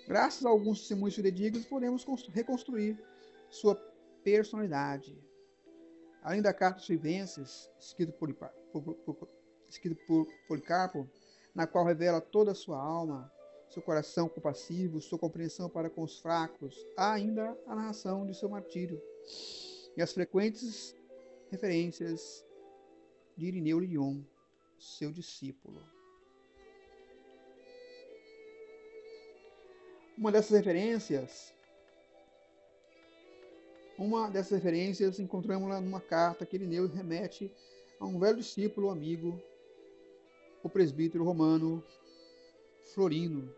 Graças 0.08 0.46
a 0.46 0.50
alguns 0.50 0.80
testemunhos 0.80 1.16
fidedignos, 1.16 1.66
podemos 1.66 2.06
reconstruir 2.32 2.98
sua 3.50 3.76
personalidade. 4.24 5.18
Além 6.22 6.42
da 6.42 6.54
carta 6.54 6.78
dos 6.78 6.88
Filipenses, 6.88 7.70
escrita 7.80 8.12
por, 8.14 8.34
por, 8.34 8.82
por, 8.82 9.16
por 10.08 10.28
Policarpo, 10.48 11.10
na 11.54 11.66
qual 11.66 11.86
revela 11.86 12.20
toda 12.20 12.52
a 12.52 12.56
sua 12.56 12.82
alma, 12.82 13.32
seu 13.70 13.82
coração 13.82 14.28
compassivo, 14.28 15.02
sua 15.02 15.18
compreensão 15.18 15.70
para 15.70 15.90
com 15.90 16.04
os 16.04 16.20
fracos, 16.20 16.86
há 16.98 17.14
ainda 17.14 17.58
a 17.66 17.76
narração 17.76 18.26
de 18.26 18.34
seu 18.34 18.50
martírio 18.50 19.02
e 19.96 20.02
as 20.02 20.14
frequentes 20.14 20.96
referências 21.50 22.46
de 23.38 23.48
Irineu 23.48 23.80
Lyon, 23.80 24.22
seu 24.80 25.12
discípulo. 25.12 25.82
Uma 30.18 30.32
dessas 30.32 30.52
referências, 30.52 31.54
uma 33.98 34.30
dessas 34.30 34.52
referências 34.52 35.20
encontramos-la 35.20 35.82
numa 35.82 36.00
carta 36.00 36.46
que 36.46 36.56
Irineu 36.56 36.88
remete 36.88 37.52
a 38.00 38.06
um 38.06 38.20
velho 38.20 38.38
discípulo, 38.38 38.90
amigo, 38.90 39.42
o 40.64 40.70
presbítero 40.70 41.24
romano 41.24 41.84
Florino, 42.94 43.54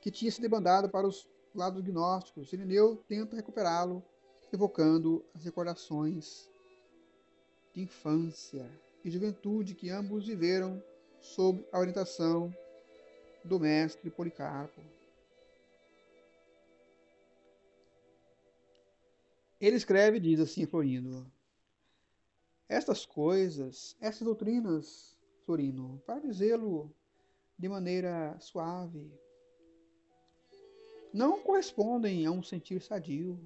que 0.00 0.10
tinha 0.10 0.30
se 0.30 0.40
debandado 0.40 0.88
para 0.88 1.06
os 1.06 1.28
lados 1.54 1.82
gnósticos. 1.82 2.52
Irineu 2.52 2.96
tenta 3.08 3.36
recuperá-lo 3.36 4.02
evocando 4.52 5.24
as 5.34 5.44
recordações 5.44 6.50
de 7.74 7.82
infância 7.82 8.66
e 9.08 9.10
juventude 9.10 9.74
que 9.74 9.88
ambos 9.88 10.26
viveram 10.26 10.82
sob 11.18 11.66
a 11.72 11.78
orientação 11.78 12.54
do 13.42 13.58
mestre 13.58 14.10
Policarpo. 14.10 14.82
Ele 19.58 19.76
escreve 19.76 20.20
diz 20.20 20.38
assim, 20.38 20.66
Florindo: 20.66 21.26
Estas 22.68 23.06
coisas, 23.06 23.96
essas 23.98 24.22
doutrinas, 24.22 25.18
Florino, 25.46 26.00
para 26.06 26.20
dizê-lo 26.20 26.94
de 27.58 27.66
maneira 27.66 28.38
suave, 28.38 29.10
não 31.14 31.40
correspondem 31.40 32.26
a 32.26 32.30
um 32.30 32.42
sentir 32.42 32.82
sadio 32.82 33.40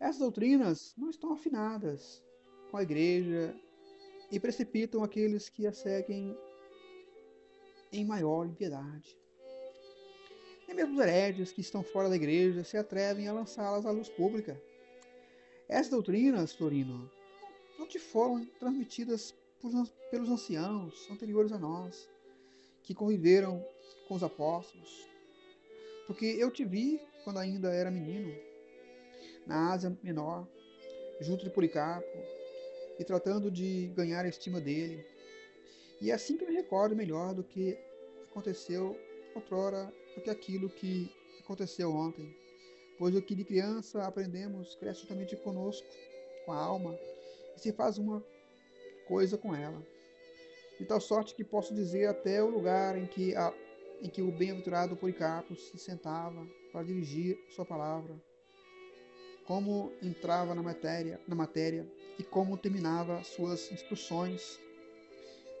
essas 0.00 0.18
doutrinas 0.20 0.94
não 0.96 1.10
estão 1.10 1.32
afinadas 1.32 2.22
com 2.70 2.76
a 2.76 2.82
igreja 2.82 3.54
e 4.30 4.38
precipitam 4.38 5.02
aqueles 5.02 5.48
que 5.48 5.66
a 5.66 5.72
seguem 5.72 6.36
em 7.92 8.04
maior 8.04 8.46
impiedade. 8.46 9.16
Nem 10.66 10.76
mesmo 10.76 10.94
os 10.94 11.00
hereges 11.00 11.50
que 11.50 11.62
estão 11.62 11.82
fora 11.82 12.08
da 12.08 12.16
igreja 12.16 12.62
se 12.62 12.76
atrevem 12.76 13.26
a 13.26 13.32
lançá-las 13.32 13.86
à 13.86 13.90
luz 13.90 14.08
pública. 14.08 14.60
Essas 15.66 15.90
doutrinas, 15.90 16.52
Florino, 16.52 17.10
não 17.78 17.86
te 17.86 17.98
foram 17.98 18.44
transmitidas 18.58 19.34
por, 19.60 19.72
pelos 20.10 20.28
anciãos 20.28 21.10
anteriores 21.10 21.52
a 21.52 21.58
nós, 21.58 22.08
que 22.82 22.94
conviveram 22.94 23.64
com 24.06 24.14
os 24.14 24.22
apóstolos. 24.22 25.06
Porque 26.06 26.26
eu 26.26 26.50
te 26.50 26.64
vi 26.64 27.00
quando 27.24 27.38
ainda 27.38 27.72
era 27.72 27.90
menino, 27.90 28.34
na 29.46 29.72
Ásia 29.72 29.96
Menor, 30.02 30.46
junto 31.20 31.44
de 31.44 31.50
Policarpo, 31.50 32.06
e 32.98 33.04
tratando 33.04 33.50
de 33.50 33.92
ganhar 33.94 34.24
a 34.24 34.28
estima 34.28 34.60
dele. 34.60 35.04
E 36.00 36.10
é 36.10 36.14
assim 36.14 36.36
que 36.36 36.46
me 36.46 36.54
recordo 36.54 36.96
melhor 36.96 37.34
do 37.34 37.42
que 37.42 37.78
aconteceu 38.30 38.98
outrora 39.34 39.92
do 40.14 40.20
que 40.20 40.30
aquilo 40.30 40.68
que 40.68 41.10
aconteceu 41.40 41.90
ontem. 41.92 42.34
Pois 42.98 43.14
o 43.14 43.22
que 43.22 43.34
de 43.34 43.44
criança 43.44 44.02
aprendemos 44.04 44.74
cresce 44.74 45.00
justamente 45.00 45.36
conosco, 45.36 45.86
com 46.44 46.52
a 46.52 46.56
alma, 46.56 46.98
e 47.56 47.60
se 47.60 47.72
faz 47.72 47.98
uma 47.98 48.24
coisa 49.06 49.38
com 49.38 49.54
ela. 49.54 49.80
De 50.78 50.84
tal 50.84 51.00
sorte 51.00 51.34
que 51.34 51.44
posso 51.44 51.74
dizer 51.74 52.06
até 52.06 52.42
o 52.42 52.48
lugar 52.48 52.96
em 52.96 53.06
que, 53.06 53.34
a, 53.34 53.52
em 54.00 54.08
que 54.08 54.22
o 54.22 54.30
bem-aventurado 54.30 54.96
Policarpo 54.96 55.54
se 55.56 55.78
sentava 55.78 56.46
para 56.72 56.82
dirigir 56.82 57.38
sua 57.50 57.64
palavra, 57.64 58.14
como 59.46 59.92
entrava 60.02 60.54
na 60.54 60.62
matéria, 60.62 61.20
na 61.26 61.34
matéria 61.34 61.90
e 62.18 62.24
como 62.24 62.58
terminava 62.58 63.22
suas 63.22 63.70
instruções, 63.70 64.58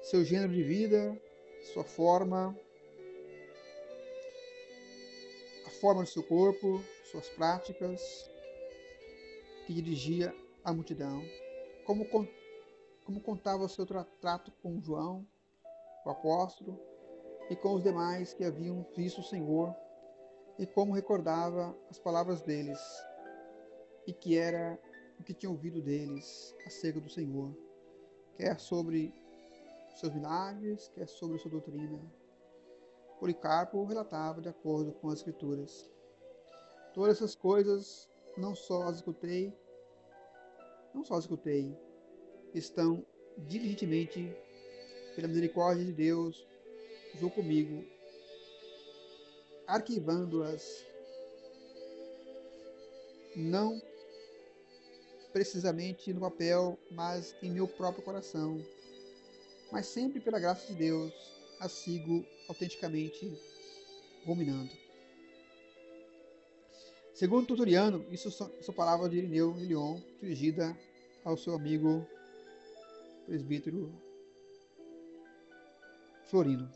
seu 0.02 0.24
gênero 0.24 0.52
de 0.52 0.62
vida, 0.62 1.16
sua 1.72 1.84
forma, 1.84 2.58
a 5.66 5.70
forma 5.70 6.02
do 6.02 6.08
seu 6.08 6.22
corpo, 6.22 6.82
suas 7.10 7.28
práticas, 7.28 8.28
que 9.66 9.72
dirigia 9.72 10.34
a 10.64 10.72
multidão, 10.72 11.22
como, 11.84 12.04
como 13.04 13.20
contava 13.20 13.68
seu 13.68 13.86
trato 13.86 14.50
com 14.62 14.82
João, 14.82 15.26
o 16.04 16.10
apóstolo, 16.10 16.78
e 17.50 17.56
com 17.56 17.74
os 17.74 17.82
demais 17.82 18.34
que 18.34 18.44
haviam 18.44 18.86
visto 18.96 19.20
o 19.20 19.24
Senhor, 19.24 19.74
e 20.58 20.66
como 20.66 20.92
recordava 20.92 21.76
as 21.88 21.98
palavras 21.98 22.42
deles, 22.42 22.80
e 24.06 24.12
que 24.12 24.36
era 24.36 24.78
o 25.18 25.22
que 25.22 25.34
tinha 25.34 25.50
ouvido 25.50 25.82
deles 25.82 26.54
acerca 26.66 27.00
do 27.00 27.10
Senhor, 27.10 27.54
quer 28.36 28.58
sobre 28.58 29.12
seus 29.96 30.14
milagres, 30.14 30.88
quer 30.94 31.08
sobre 31.08 31.38
sua 31.38 31.50
doutrina. 31.50 32.00
Policarpo 33.18 33.84
relatava 33.84 34.40
de 34.40 34.48
acordo 34.48 34.92
com 34.92 35.08
as 35.08 35.18
Escrituras. 35.18 35.90
Todas 36.94 37.16
essas 37.16 37.34
coisas 37.34 38.08
não 38.36 38.54
só 38.54 38.84
as 38.84 38.96
escutei, 38.96 39.52
não 40.94 41.04
só 41.04 41.14
as 41.14 41.24
escutei, 41.24 41.76
estão 42.54 43.04
diligentemente, 43.36 44.34
pela 45.14 45.28
misericórdia 45.28 45.84
de 45.84 45.92
Deus, 45.92 46.46
junto 47.16 47.34
comigo, 47.34 47.84
arquivando-as, 49.66 50.86
não 53.34 53.80
precisamente 55.38 56.12
no 56.12 56.20
papel, 56.20 56.76
mas 56.90 57.32
em 57.40 57.48
meu 57.48 57.68
próprio 57.68 58.02
coração. 58.02 58.60
Mas 59.70 59.86
sempre 59.86 60.18
pela 60.18 60.40
graça 60.40 60.66
de 60.66 60.74
Deus, 60.74 61.12
a 61.60 61.68
sigo 61.68 62.26
autenticamente 62.48 63.38
ruminando. 64.26 64.68
Segundo 67.14 67.46
Tertuliano, 67.46 68.04
isso 68.10 68.32
são 68.32 68.74
palavras 68.74 69.12
de 69.12 69.18
Irineu 69.18 69.52
de 69.52 69.66
Lyon, 69.66 70.00
dirigida 70.20 70.76
ao 71.24 71.36
seu 71.36 71.54
amigo 71.54 72.04
presbítero 73.24 73.92
Florino. 76.24 76.68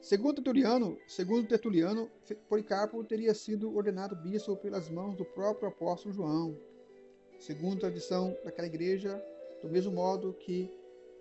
Segundo 0.00 0.36
Tertuliano, 0.36 0.96
segundo 1.08 1.48
Tertuliano, 1.48 2.08
Policarpo 2.48 3.02
teria 3.02 3.34
sido 3.34 3.76
ordenado 3.76 4.14
bispo 4.14 4.56
pelas 4.56 4.88
mãos 4.88 5.16
do 5.16 5.24
próprio 5.24 5.68
apóstolo 5.68 6.14
João, 6.14 6.56
segundo 7.38 7.78
a 7.78 7.80
tradição 7.80 8.36
daquela 8.44 8.66
igreja, 8.66 9.22
do 9.62 9.68
mesmo 9.68 9.92
modo 9.92 10.32
que 10.34 10.70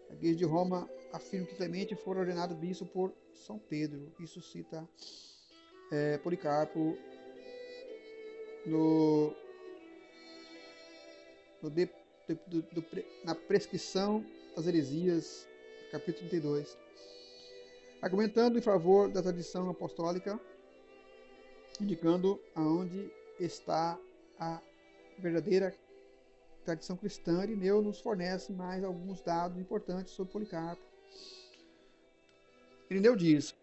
a 0.10 0.13
igreja 0.13 0.38
de 0.38 0.45
Roma 0.45 0.89
afirma 1.12 1.47
que 1.47 1.56
Clemente 1.56 1.95
foi 1.95 2.17
ordenado 2.17 2.56
bispo 2.56 2.86
por 2.86 3.13
São 3.34 3.58
Pedro. 3.58 4.12
Isso 4.19 4.41
cita 4.41 4.88
é, 5.91 6.17
Policarpo 6.17 6.97
no, 8.65 9.34
no 11.62 11.69
de, 11.69 11.89
do, 12.47 12.62
do, 12.62 12.86
na 13.23 13.36
prescrição 13.36 14.25
das 14.56 14.67
heresias, 14.67 15.47
capítulo 15.91 16.30
32. 16.30 16.78
Argumentando 18.01 18.58
em 18.58 18.62
favor 18.62 19.10
da 19.10 19.21
tradição 19.21 19.69
apostólica, 19.69 20.39
indicando 21.80 22.39
aonde 22.54 23.12
está 23.39 23.99
a 24.39 24.62
verdadeira 25.17 25.75
tradição 26.65 26.97
cristã, 26.97 27.43
Irineu 27.43 27.82
nos 27.82 27.99
fornece 27.99 28.51
mais 28.51 28.84
alguns 28.84 29.21
dados 29.21 29.58
importantes 29.58 30.13
sobre 30.13 30.34
Policarpo. 30.34 30.82
Irineu 32.89 33.15
diz: 33.15 33.56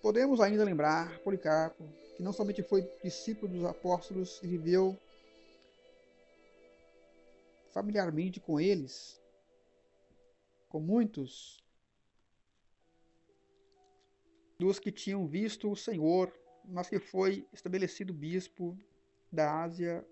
Podemos 0.00 0.40
ainda 0.40 0.64
lembrar 0.64 1.18
Policarpo, 1.20 1.84
que 2.16 2.22
não 2.22 2.32
somente 2.32 2.62
foi 2.62 2.88
discípulo 3.02 3.52
dos 3.52 3.64
apóstolos 3.64 4.40
e 4.42 4.46
viveu 4.46 4.96
familiarmente 7.72 8.40
com 8.40 8.58
eles, 8.58 9.20
com 10.68 10.80
muitos 10.80 11.62
dos 14.58 14.78
que 14.78 14.90
tinham 14.90 15.26
visto 15.26 15.70
o 15.70 15.76
Senhor, 15.76 16.32
mas 16.64 16.88
que 16.88 16.98
foi 16.98 17.46
estabelecido 17.52 18.14
bispo 18.14 18.78
da 19.30 19.62
Ásia 19.62 20.06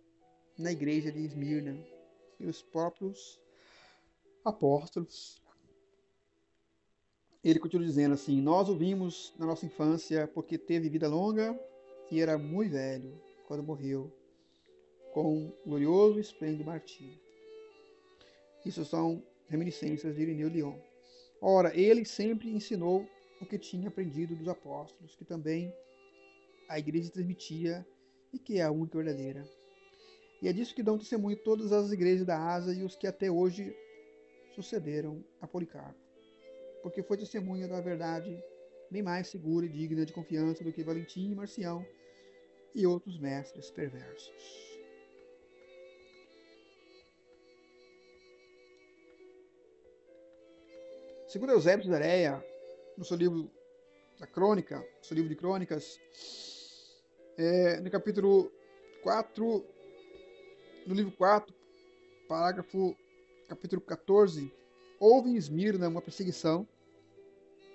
na 0.58 0.70
igreja 0.70 1.10
de 1.10 1.24
Esmirna 1.24 1.93
pelos 2.34 2.62
próprios 2.62 3.40
apóstolos. 4.44 5.42
Ele 7.42 7.58
continua 7.58 7.86
dizendo 7.86 8.14
assim: 8.14 8.40
Nós 8.40 8.68
o 8.68 8.76
vimos 8.76 9.34
na 9.38 9.46
nossa 9.46 9.66
infância 9.66 10.26
porque 10.28 10.58
teve 10.58 10.88
vida 10.88 11.08
longa 11.08 11.58
e 12.10 12.20
era 12.20 12.38
muito 12.38 12.72
velho 12.72 13.20
quando 13.46 13.62
morreu, 13.62 14.10
com 15.12 15.36
um 15.36 15.52
glorioso 15.66 16.18
e 16.18 16.22
esplêndido 16.22 16.64
martírio. 16.64 17.18
Isso 18.64 18.84
são 18.84 19.22
reminiscências 19.46 20.14
de 20.14 20.22
Irineu 20.22 20.48
Leon. 20.48 20.78
Ora, 21.40 21.76
ele 21.78 22.04
sempre 22.04 22.50
ensinou 22.50 23.06
o 23.40 23.46
que 23.46 23.58
tinha 23.58 23.88
aprendido 23.88 24.34
dos 24.34 24.48
apóstolos, 24.48 25.14
que 25.14 25.24
também 25.24 25.72
a 26.68 26.78
igreja 26.78 27.10
transmitia 27.10 27.86
e 28.32 28.38
que 28.38 28.58
é 28.58 28.62
a 28.62 28.70
única 28.70 28.96
verdadeira. 28.96 29.46
E 30.44 30.48
é 30.48 30.52
disso 30.52 30.74
que 30.74 30.82
dão 30.82 30.98
testemunho 30.98 31.38
todas 31.38 31.72
as 31.72 31.90
igrejas 31.90 32.26
da 32.26 32.38
Ásia 32.38 32.74
e 32.74 32.84
os 32.84 32.94
que 32.94 33.06
até 33.06 33.30
hoje 33.30 33.74
sucederam 34.54 35.24
a 35.40 35.46
Policarpo. 35.46 35.98
Porque 36.82 37.02
foi 37.02 37.16
testemunha 37.16 37.66
da 37.66 37.80
verdade 37.80 38.38
bem 38.90 39.00
mais 39.00 39.28
segura 39.28 39.64
e 39.64 39.70
digna 39.70 40.04
de 40.04 40.12
confiança 40.12 40.62
do 40.62 40.70
que 40.70 40.84
Valentim 40.84 41.30
e 41.30 41.34
Marcião 41.34 41.82
e 42.74 42.86
outros 42.86 43.18
mestres 43.18 43.70
perversos. 43.70 44.30
Segundo 51.26 51.52
Eusébio 51.52 51.86
de 51.86 51.90
Dareia, 51.90 52.44
no 52.98 53.04
seu 53.06 53.16
livro 53.16 53.50
da 54.20 54.26
Crônica, 54.26 54.76
no 54.78 55.04
seu 55.04 55.14
livro 55.14 55.30
de 55.30 55.36
Crônicas, 55.36 55.98
é, 57.38 57.80
no 57.80 57.90
capítulo 57.90 58.52
4, 59.02 59.73
no 60.86 60.94
livro 60.94 61.12
4, 61.12 61.54
parágrafo 62.28 62.96
capítulo 63.48 63.80
14, 63.80 64.52
houve 65.00 65.30
em 65.30 65.36
Esmirna 65.36 65.88
uma 65.88 66.02
perseguição. 66.02 66.68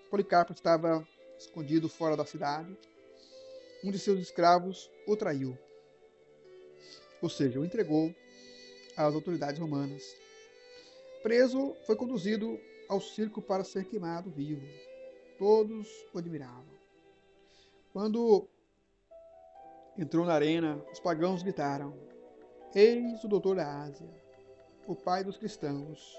Policarpo 0.10 0.54
estava 0.54 1.08
escondido 1.38 1.90
fora 1.90 2.16
da 2.16 2.26
cidade. 2.26 2.78
Um 3.84 3.92
de 3.92 4.00
seus 4.00 4.20
escravos 4.20 4.90
o 5.08 5.16
traiu. 5.16 5.58
Ou 7.22 7.30
seja, 7.30 7.60
o 7.60 7.66
entregou 7.66 8.14
às 8.96 9.14
autoridades 9.14 9.60
romanas. 9.60 10.04
Preso, 11.24 11.76
foi 11.86 11.96
conduzido 11.96 12.60
ao 12.88 13.02
circo 13.02 13.42
para 13.42 13.64
ser 13.64 13.86
queimado 13.86 14.30
vivo. 14.30 14.66
Todos 15.38 15.88
o 16.14 16.18
admiravam. 16.18 16.66
Quando 17.94 18.48
entrou 19.98 20.26
na 20.26 20.34
arena, 20.34 20.84
os 20.92 21.00
pagãos 21.00 21.42
gritaram: 21.42 21.94
Eis 22.76 23.24
o 23.24 23.28
doutor 23.28 23.56
da 23.56 23.82
Ásia. 23.82 24.08
o 24.86 24.96
pai 24.96 25.24
dos 25.24 25.38
cristãos, 25.38 26.16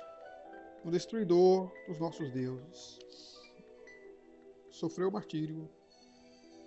o 0.85 0.91
destruidor 0.91 1.71
dos 1.87 1.99
nossos 2.01 2.31
deuses. 2.33 2.99
Sofreu 4.71 5.11
martírio, 5.13 5.71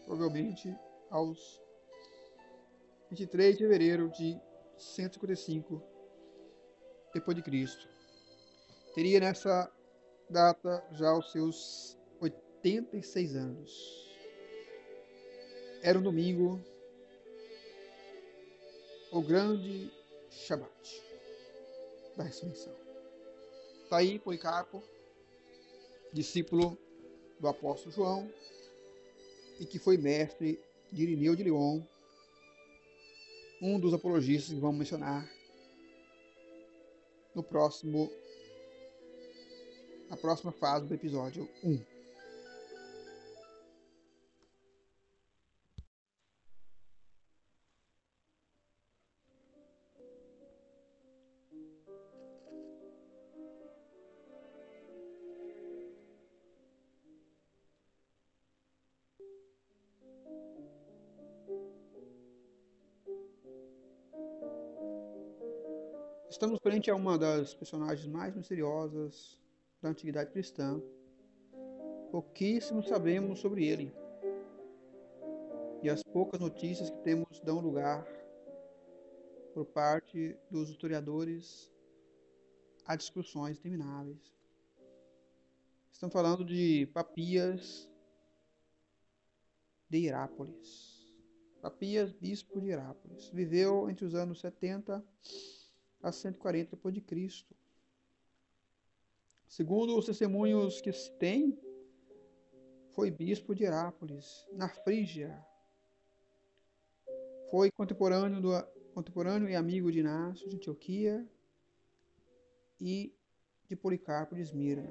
provavelmente 0.06 0.74
aos 1.10 1.62
23 3.10 3.58
de 3.58 3.63
fevereiro 3.63 4.10
de 4.10 4.39
155 4.78 5.82
depois 7.13 7.36
de 7.36 7.43
Cristo. 7.43 7.88
Teria 8.96 9.19
nessa 9.19 9.69
data 10.30 10.82
já 10.91 11.13
os 11.13 11.32
seus 11.32 11.98
86 12.22 13.36
anos. 13.36 14.17
Era 15.82 16.00
um 16.00 16.02
domingo, 16.02 16.63
o 19.13 19.21
grande 19.21 19.91
Shabat 20.32 21.04
da 22.17 22.23
ressurreição. 22.23 22.73
Está 23.84 23.97
aí 23.97 24.17
Policarpo, 24.17 24.84
discípulo 26.12 26.76
do 27.39 27.47
apóstolo 27.47 27.93
João, 27.93 28.34
e 29.60 29.65
que 29.67 29.78
foi 29.78 29.97
mestre 29.97 30.60
de 30.91 31.04
Irineu 31.04 31.36
de 31.36 31.43
Lyon, 31.43 31.82
um 33.62 33.80
dos 33.80 33.93
apologistas 33.93 34.56
que 34.56 34.60
vamos 34.60 34.78
mencionar 34.78 35.30
no 37.36 37.43
próximo 37.43 38.12
na 40.10 40.17
próxima 40.17 40.52
fase 40.52 40.88
do 40.88 40.93
episódio 40.93 41.47
1. 41.63 41.92
A 66.91 66.96
uma 66.96 67.17
das 67.17 67.54
personagens 67.54 68.06
mais 68.06 68.36
misteriosas 68.36 69.41
da 69.82 69.88
antiguidade 69.89 70.32
cristã. 70.32 70.82
Pouquíssimo 72.12 72.84
sabemos 72.84 73.39
sobre 73.39 73.65
ele. 73.65 73.96
E 75.82 75.89
as 75.89 76.04
poucas 76.04 76.41
notícias 76.41 76.89
que 76.89 76.98
temos 76.98 77.39
dão 77.39 77.62
lugar, 77.62 78.06
por 79.54 79.65
parte 79.65 80.38
dos 80.52 80.69
historiadores, 80.69 81.72
a 82.86 82.98
discussões 82.98 83.58
intermináveis. 83.58 84.36
Estamos 85.89 86.12
falando 86.12 86.43
de 86.43 86.86
Papias 86.88 87.89
de 89.89 90.06
Herápolis. 90.06 91.15
Papias, 91.62 92.12
bispo 92.12 92.60
de 92.60 92.72
Herápolis. 92.72 93.30
Viveu 93.30 93.89
entre 93.89 94.04
os 94.06 94.13
anos 94.13 94.41
70 94.41 95.02
a 96.03 96.11
140 96.11 96.71
depois 96.71 96.93
de 96.93 96.99
Cristo. 96.99 97.55
Segundo 99.47 99.97
os 99.97 100.05
testemunhos 100.05 100.81
que 100.81 100.91
se 100.91 101.09
tem, 101.13 101.57
foi 102.91 103.09
bispo 103.09 103.55
de 103.55 103.63
Herápolis, 103.63 104.45
na 104.51 104.67
Frígia. 104.67 105.41
Foi 107.49 107.71
contemporâneo, 107.71 108.41
do, 108.41 108.51
contemporâneo 108.93 109.49
e 109.49 109.55
amigo 109.55 109.91
de 109.91 109.99
Inácio 109.99 110.49
de 110.49 110.57
Antioquia 110.57 111.25
e 112.81 113.15
de 113.67 113.75
Policarpo 113.75 114.35
de 114.35 114.41
Esmirna. 114.41 114.89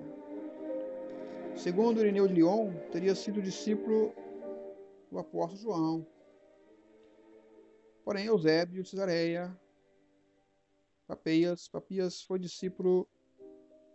Segundo 1.57 2.01
Irineu 2.01 2.27
de 2.27 2.35
Lyon, 2.35 2.73
teria 2.91 3.15
sido 3.15 3.43
discípulo 3.43 4.15
do 5.11 5.19
apóstolo 5.19 5.61
João. 5.61 6.07
Porém, 8.05 8.27
Eusébio 8.27 8.83
de 8.83 8.89
Cesareia 8.89 9.55
Papias, 11.13 11.69
Papias 11.69 12.23
foi 12.23 12.39
discípulo 12.39 13.07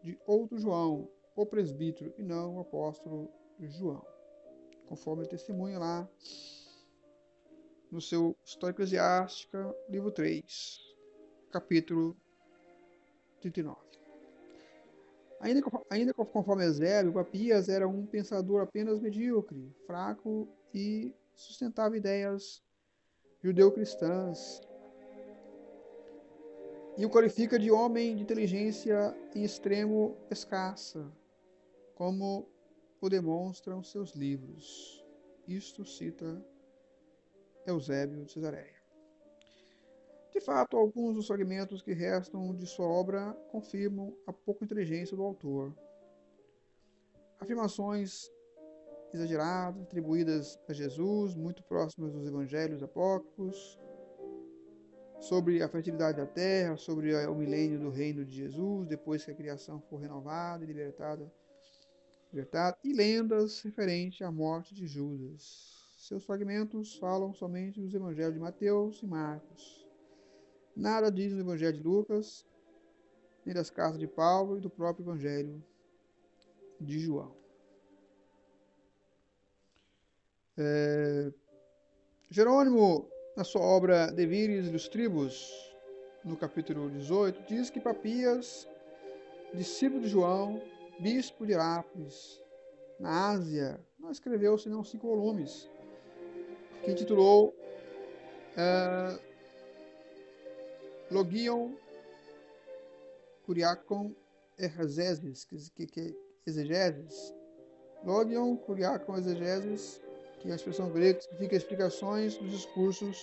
de 0.03 0.15
outro 0.27 0.59
João, 0.59 1.09
o 1.35 1.45
presbítero, 1.47 2.13
e 2.15 2.21
não 2.21 2.57
o 2.57 2.59
apóstolo 2.59 3.27
João. 3.59 4.05
Conforme 4.87 5.23
ele 5.23 5.29
testemunha 5.31 5.79
lá 5.79 6.07
no 7.89 7.99
seu 7.99 8.37
História 8.45 8.71
Eclesiástica, 8.71 9.75
livro 9.89 10.11
3, 10.11 10.79
capítulo 11.49 12.15
39. 13.41 13.81
Ainda, 15.39 15.61
ainda 15.89 16.13
conforme 16.13 16.65
Eusébio, 16.65 17.13
Papias 17.13 17.67
era 17.67 17.87
um 17.87 18.05
pensador 18.05 18.61
apenas 18.61 18.99
medíocre, 18.99 19.75
fraco 19.87 20.47
e 20.71 21.15
sustentava 21.33 21.97
ideias 21.97 22.61
judeu-cristãs 23.41 24.66
e 26.97 27.05
o 27.05 27.09
qualifica 27.09 27.59
de 27.59 27.69
homem 27.69 28.15
de 28.15 28.23
inteligência 28.23 29.15
em 29.35 29.43
extremo 29.43 30.17
escassa, 30.31 31.05
como 31.93 32.49
o 32.99 33.07
demonstram 33.07 33.83
seus 33.83 34.13
livros. 34.13 35.05
Isto 35.47 35.85
cita 35.85 36.43
Eusébio 37.67 38.25
de 38.25 38.31
Cesareia. 38.31 38.75
De 40.31 40.41
fato, 40.41 40.75
alguns 40.75 41.15
dos 41.15 41.27
fragmentos 41.27 41.83
que 41.83 41.93
restam 41.93 42.55
de 42.55 42.65
sua 42.65 42.87
obra 42.87 43.33
confirmam 43.51 44.15
a 44.25 44.33
pouca 44.33 44.65
inteligência 44.65 45.15
do 45.15 45.23
autor. 45.23 45.73
Afirmações 47.39 48.31
exageradas, 49.13 49.83
atribuídas 49.83 50.59
a 50.67 50.73
Jesus, 50.73 51.35
muito 51.35 51.63
próximas 51.63 52.11
dos 52.11 52.25
evangelhos 52.25 52.81
apócrifos, 52.81 53.79
sobre 55.19 55.61
a 55.61 55.67
fertilidade 55.67 56.17
da 56.17 56.25
terra, 56.25 56.77
sobre 56.77 57.15
o 57.25 57.35
milênio 57.35 57.79
do 57.79 57.89
reino 57.89 58.23
de 58.23 58.35
Jesus, 58.35 58.87
depois 58.87 59.25
que 59.25 59.31
a 59.31 59.35
criação 59.35 59.81
for 59.81 59.97
renovada 59.97 60.63
e 60.63 60.67
libertada, 60.67 61.31
libertada 62.31 62.77
e 62.83 62.93
lendas 62.93 63.61
referentes 63.61 64.21
à 64.21 64.31
morte 64.31 64.73
de 64.73 64.87
Judas. 64.87 65.75
Seus 65.97 66.23
fragmentos 66.23 66.95
falam 66.95 67.33
somente 67.33 67.81
dos 67.81 67.93
evangelhos 67.93 68.33
de 68.33 68.39
Mateus 68.39 69.01
e 69.01 69.07
Marcos. 69.07 69.87
Nada 70.75 71.11
diz 71.11 71.33
no 71.33 71.39
evangelho 71.39 71.77
de 71.77 71.83
Lucas, 71.83 72.45
nem 73.43 73.53
das 73.53 73.69
cartas 73.69 73.99
de 73.99 74.07
Paulo 74.07 74.57
e 74.57 74.61
do 74.61 74.69
próprio 74.69 75.03
evangelho 75.03 75.63
de 76.79 76.99
João. 76.99 77.35
É... 80.55 81.33
Jerônimo 82.29 83.09
na 83.37 83.43
sua 83.43 83.61
obra 83.61 84.11
De 84.11 84.25
Viris 84.25 84.67
dos 84.71 84.87
Tribos, 84.87 85.71
no 86.25 86.35
capítulo 86.35 86.89
18, 86.89 87.43
diz 87.47 87.69
que 87.69 87.79
Papias, 87.79 88.67
discípulo 89.53 90.01
de 90.01 90.07
João, 90.07 90.59
bispo 90.99 91.45
de 91.45 91.53
Herápolis, 91.53 92.41
na 92.99 93.29
Ásia, 93.29 93.79
não 93.99 94.09
escreveu 94.09 94.57
senão 94.57 94.83
cinco 94.83 95.07
volumes, 95.07 95.69
que 96.83 96.89
intitulou 96.89 97.49
uh, 98.57 99.19
Logion 101.11 101.75
Curiacon 103.45 104.15
Exegeses, 104.57 105.45
que, 105.45 105.85
que, 105.85 106.17
exegeses. 106.43 107.35
Logion 108.03 108.57
Curiacon 108.57 109.15
Exegeses 109.15 110.01
que 110.39 110.49
é 110.49 110.51
a 110.51 110.55
expressão 110.55 110.91
grega 110.91 111.21
significa 111.21 111.55
explicações 111.55 112.37
dos 112.37 112.51
discursos 112.51 113.17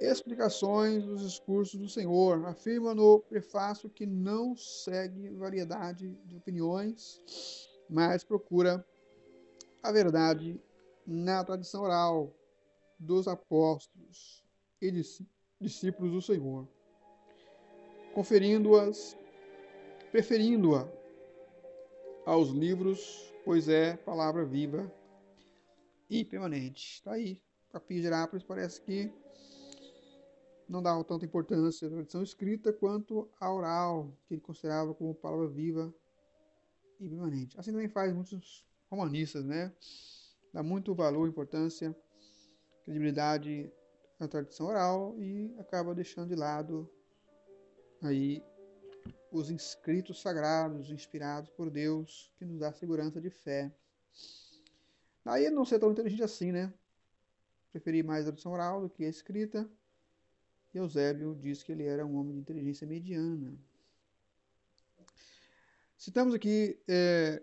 explicações 0.00 1.04
dos 1.04 1.22
discursos 1.22 1.78
do 1.78 1.88
Senhor. 1.88 2.44
Afirma 2.46 2.94
no 2.94 3.20
prefácio 3.20 3.88
que 3.88 4.04
não 4.04 4.56
segue 4.56 5.30
variedade 5.30 6.16
de 6.24 6.36
opiniões, 6.36 7.20
mas 7.88 8.24
procura 8.24 8.84
a 9.82 9.92
verdade 9.92 10.60
na 11.06 11.44
tradição 11.44 11.82
oral 11.82 12.34
dos 12.98 13.28
apóstolos 13.28 14.44
e 14.80 14.90
discípulos 15.60 16.12
do 16.12 16.22
Senhor, 16.22 16.66
conferindo-as, 18.14 19.16
preferindo-a 20.10 20.88
aos 22.26 22.48
livros 22.50 23.31
pois 23.44 23.68
é 23.68 23.96
palavra 23.96 24.44
viva 24.44 24.92
e 26.08 26.24
permanente. 26.24 26.94
Está 26.94 27.12
aí. 27.12 27.40
Capim 27.70 28.00
de 28.00 28.06
Herápolis 28.06 28.44
parece 28.44 28.80
que 28.80 29.12
não 30.68 30.82
dava 30.82 31.02
tanta 31.04 31.24
importância 31.24 31.86
à 31.86 31.90
tradição 31.90 32.22
escrita 32.22 32.72
quanto 32.72 33.30
à 33.40 33.52
oral, 33.52 34.12
que 34.26 34.34
ele 34.34 34.40
considerava 34.40 34.94
como 34.94 35.14
palavra 35.14 35.48
viva 35.48 35.92
e 37.00 37.08
permanente. 37.08 37.58
Assim 37.58 37.72
também 37.72 37.88
faz 37.88 38.12
muitos 38.12 38.64
romanistas, 38.90 39.44
né? 39.44 39.72
Dá 40.52 40.62
muito 40.62 40.94
valor, 40.94 41.28
importância, 41.28 41.96
credibilidade 42.84 43.72
a 44.20 44.28
tradição 44.28 44.66
oral 44.66 45.16
e 45.18 45.52
acaba 45.58 45.94
deixando 45.94 46.28
de 46.28 46.36
lado 46.36 46.88
aí 48.02 48.42
os 49.32 49.50
inscritos 49.50 50.20
sagrados, 50.20 50.90
inspirados 50.90 51.50
por 51.50 51.70
Deus, 51.70 52.30
que 52.36 52.44
nos 52.44 52.60
dá 52.60 52.72
segurança 52.72 53.20
de 53.20 53.30
fé. 53.30 53.74
Daí 55.24 55.50
não 55.50 55.64
ser 55.64 55.78
tão 55.78 55.90
inteligente 55.90 56.22
assim, 56.22 56.52
né? 56.52 56.72
Preferi 57.72 58.02
mais 58.02 58.26
a 58.26 58.30
tradição 58.30 58.52
oral 58.52 58.82
do 58.82 58.90
que 58.90 59.04
a 59.04 59.08
escrita. 59.08 59.68
E 60.74 60.78
Eusébio 60.78 61.34
diz 61.34 61.62
que 61.62 61.72
ele 61.72 61.84
era 61.84 62.04
um 62.04 62.16
homem 62.16 62.34
de 62.34 62.40
inteligência 62.40 62.86
mediana. 62.86 63.54
Citamos 65.96 66.34
aqui 66.34 66.78
é, 66.86 67.42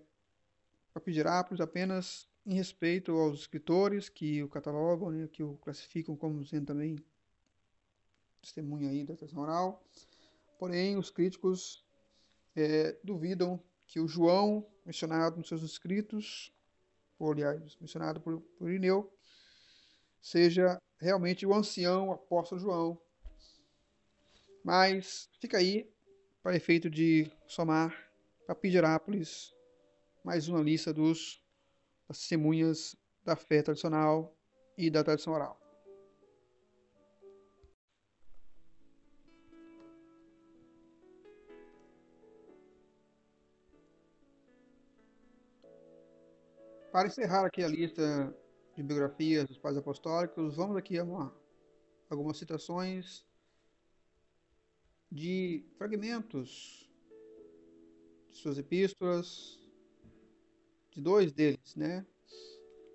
Papigirápolis 0.94 1.62
apenas 1.62 2.28
em 2.46 2.54
respeito 2.54 3.12
aos 3.12 3.42
escritores 3.42 4.10
que 4.10 4.44
o 4.44 4.50
catalogam, 4.50 5.12
né, 5.12 5.28
que 5.28 5.42
o 5.42 5.56
classificam 5.58 6.16
como 6.16 6.44
sendo 6.46 6.68
também 6.68 6.98
testemunha 8.42 8.90
aí 8.90 9.04
da 9.04 9.16
tradição 9.16 9.42
oral. 9.42 9.84
Porém, 10.60 10.98
os 10.98 11.10
críticos 11.10 11.86
é, 12.54 13.00
duvidam 13.02 13.64
que 13.88 14.00
o 14.00 14.08
João, 14.08 14.70
mencionado 14.86 15.38
nos 15.38 15.48
seus 15.48 15.64
escritos, 15.64 16.54
ou 17.18 17.32
aliás, 17.32 17.78
mencionado 17.78 18.20
por, 18.20 18.42
por 18.42 18.70
Irineu, 18.70 19.12
seja 20.22 20.78
realmente 21.00 21.46
o 21.46 21.54
ancião 21.54 22.10
o 22.10 22.12
apóstolo 22.12 22.60
João. 22.60 23.02
Mas 24.62 25.30
fica 25.40 25.58
aí, 25.58 25.90
para 26.44 26.56
efeito 26.56 26.90
de 26.90 27.32
somar 27.48 28.12
Papigerápolis, 28.46 29.56
mais 30.24 30.50
uma 30.50 30.62
lista 30.62 30.94
dos 30.94 31.42
testemunhas 32.08 32.98
da 33.24 33.36
fé 33.36 33.62
tradicional 33.62 34.36
e 34.78 34.90
da 34.90 35.04
tradição 35.04 35.34
oral. 35.34 35.59
Para 46.92 47.08
encerrar 47.08 47.46
aqui 47.46 47.64
a 47.64 47.68
lista 47.68 48.36
de 48.76 48.82
biografias 48.82 49.46
dos 49.46 49.60
pais 49.60 49.78
apostólicos, 49.78 50.56
vamos 50.56 50.76
aqui 50.76 50.98
a 50.98 51.04
uma, 51.04 51.32
algumas 52.10 52.38
citações 52.38 53.24
de 55.12 55.64
fragmentos 55.78 56.90
de 58.32 58.38
suas 58.38 58.58
epístolas, 58.58 59.60
de 60.90 61.00
dois 61.00 61.32
deles, 61.32 61.76
né, 61.76 62.04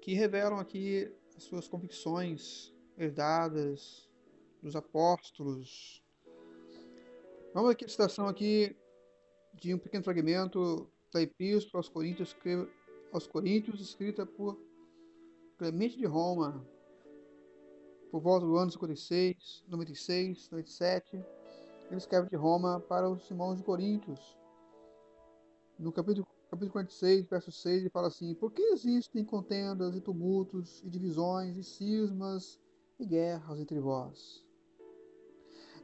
que 0.02 0.12
revelam 0.12 0.58
aqui 0.58 1.08
as 1.36 1.44
suas 1.44 1.68
convicções 1.68 2.74
herdadas 2.98 4.10
dos 4.60 4.74
apóstolos. 4.74 6.02
Vamos 7.52 7.70
aqui 7.70 7.84
a 7.84 7.88
citação 7.88 8.26
aqui 8.26 8.76
de 9.52 9.72
um 9.72 9.78
pequeno 9.78 10.02
fragmento 10.02 10.90
da 11.12 11.22
epístola 11.22 11.78
aos 11.78 11.88
Coríntios 11.88 12.32
que 12.32 12.68
aos 13.14 13.28
Coríntios, 13.28 13.80
escrita 13.80 14.26
por 14.26 14.58
Clemente 15.56 15.96
de 15.96 16.04
Roma, 16.04 16.66
por 18.10 18.20
volta 18.20 18.44
do 18.44 18.56
ano 18.56 18.72
56, 18.72 19.64
96, 19.68 20.50
97. 20.50 21.24
Ele 21.86 21.96
escreve 21.96 22.28
de 22.28 22.34
Roma 22.34 22.80
para 22.80 23.08
os 23.08 23.30
irmãos 23.30 23.56
de 23.56 23.62
Coríntios. 23.62 24.36
No 25.78 25.92
capítulo, 25.92 26.26
capítulo 26.50 26.72
46, 26.72 27.28
verso 27.28 27.52
6, 27.52 27.82
ele 27.82 27.90
fala 27.90 28.08
assim: 28.08 28.34
Por 28.34 28.50
que 28.50 28.62
existem 28.62 29.24
contendas 29.24 29.94
e 29.94 30.00
tumultos 30.00 30.82
e 30.82 30.90
divisões 30.90 31.56
e 31.56 31.62
cismas 31.62 32.58
e 32.98 33.06
guerras 33.06 33.60
entre 33.60 33.78
vós? 33.78 34.44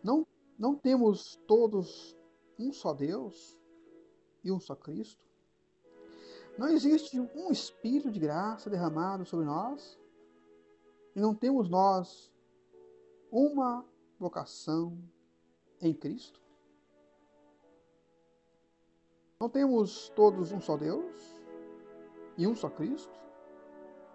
Não, 0.03 0.27
não 0.59 0.75
temos 0.75 1.37
todos 1.47 2.17
um 2.59 2.73
só 2.73 2.93
Deus 2.93 3.57
e 4.43 4.51
um 4.51 4.59
só 4.59 4.75
Cristo? 4.75 5.30
Não 6.59 6.69
existe 6.69 7.19
um 7.19 7.51
espírito 7.51 8.11
de 8.11 8.21
graça 8.21 8.69
derramado 8.69 9.25
sobre 9.25 9.47
nós? 9.47 9.99
E 11.15 11.21
não 11.21 11.35
temos 11.35 11.69
nós 11.69 12.31
uma 13.31 13.85
vocação 14.19 14.99
em 15.81 15.95
Cristo? 15.95 16.41
Não 19.41 19.49
temos 19.49 20.11
todos 20.11 20.53
um 20.53 20.61
só 20.61 20.77
Deus 20.77 21.43
e 22.37 22.47
um 22.47 22.55
só 22.55 22.69
Cristo? 22.69 23.19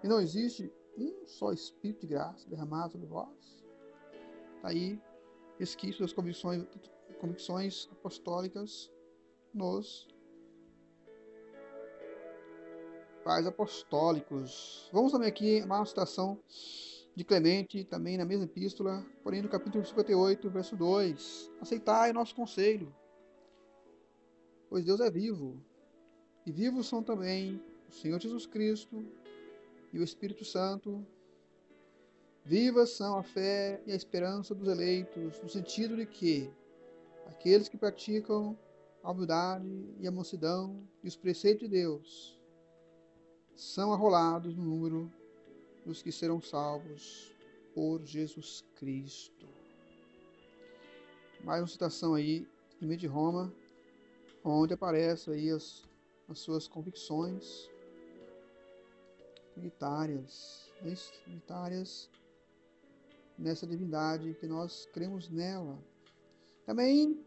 E 0.03 0.07
não 0.07 0.21
existe 0.21 0.71
um 0.97 1.27
só 1.27 1.51
Espírito 1.51 2.01
de 2.01 2.07
graça 2.07 2.47
derramado 2.47 2.91
sobre 2.91 3.07
vós? 3.07 3.65
Está 4.57 4.69
aí 4.69 5.01
resquício 5.57 6.01
das 6.01 6.13
convicções, 6.13 6.67
convicções 7.19 7.89
apostólicas 7.91 8.91
nos 9.53 10.07
apostólicos. 13.25 14.87
Vamos 14.93 15.11
também 15.11 15.27
aqui 15.27 15.61
uma 15.63 15.83
citação 15.83 16.39
de 17.15 17.23
Clemente, 17.23 17.83
também 17.83 18.17
na 18.17 18.25
mesma 18.25 18.45
epístola, 18.45 19.03
porém 19.23 19.41
no 19.41 19.49
capítulo 19.49 19.83
58, 19.83 20.47
verso 20.49 20.75
2. 20.75 21.51
Aceitai 21.59 22.13
nosso 22.13 22.35
conselho, 22.35 22.93
pois 24.69 24.85
Deus 24.85 24.99
é 24.99 25.09
vivo, 25.09 25.59
e 26.45 26.51
vivos 26.51 26.87
são 26.87 27.01
também 27.01 27.59
o 27.89 27.91
Senhor 27.91 28.21
Jesus 28.21 28.45
Cristo 28.45 29.03
e 29.91 29.97
o 29.97 30.03
Espírito 30.03 30.45
Santo. 30.45 31.03
Vivas 32.43 32.91
são 32.91 33.17
a 33.17 33.23
fé 33.23 33.81
e 33.87 33.91
a 33.91 33.95
esperança 33.95 34.53
dos 34.53 34.67
eleitos, 34.67 35.41
no 35.41 35.49
sentido 35.49 35.95
de 35.95 36.05
que 36.05 36.47
aqueles 37.25 37.67
que 37.67 37.77
praticam 37.77 38.55
a 39.01 39.09
humildade 39.09 39.95
e 39.99 40.07
a 40.07 40.11
mansidão 40.11 40.79
e 41.03 41.07
os 41.07 41.15
preceitos 41.15 41.67
de 41.67 41.75
Deus 41.75 42.34
são 43.55 43.93
arrolados 43.93 44.55
no 44.55 44.63
número 44.63 45.11
dos 45.85 46.01
que 46.01 46.11
serão 46.11 46.41
salvos 46.41 47.33
por 47.73 48.03
Jesus 48.05 48.63
Cristo. 48.75 49.47
Mais 51.43 51.61
uma 51.61 51.67
citação 51.67 52.15
aí, 52.15 52.47
primeiro 52.77 52.99
de 52.99 53.07
Roma, 53.07 53.53
onde 54.43 54.73
aparecem 54.73 55.33
aí 55.33 55.49
as, 55.49 55.83
as 56.27 56.39
suas 56.39 56.67
convicções 56.67 57.69
unitárias, 59.55 60.71
unitárias 61.27 62.09
nessa 63.37 63.65
divindade 63.65 64.33
que 64.35 64.47
nós 64.47 64.85
cremos 64.91 65.29
nela. 65.29 65.77
Também 66.65 67.23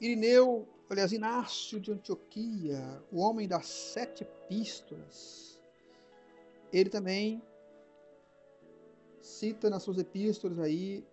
Irineu 0.00 0.66
aliás, 0.94 1.12
Inácio 1.12 1.78
de 1.78 1.92
Antioquia, 1.92 3.02
o 3.12 3.20
homem 3.20 3.46
das 3.46 3.66
sete 3.66 4.24
epístolas, 4.24 5.60
ele 6.72 6.90
também 6.90 7.42
cita 9.20 9.70
nas 9.70 9.82
suas 9.82 9.98
epístolas 9.98 10.58
aí 10.58 11.04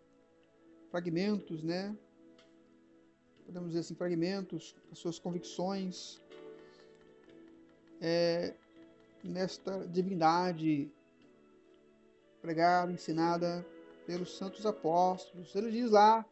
fragmentos, 0.90 1.62
né? 1.63 1.96
Podemos 3.46 3.70
dizer 3.70 3.82
assim, 3.82 3.96
fragmentos 3.96 4.76
das 4.90 5.00
suas 5.00 5.20
convicções 5.20 6.20
é, 8.02 8.54
nesta 9.24 9.88
divindade 9.88 10.92
pregada, 12.42 12.92
ensinada 12.92 13.66
pelos 14.06 14.38
santos 14.38 14.66
apóstolos. 14.66 15.54
Ele 15.56 15.72
diz 15.72 15.92
lá 15.92 16.26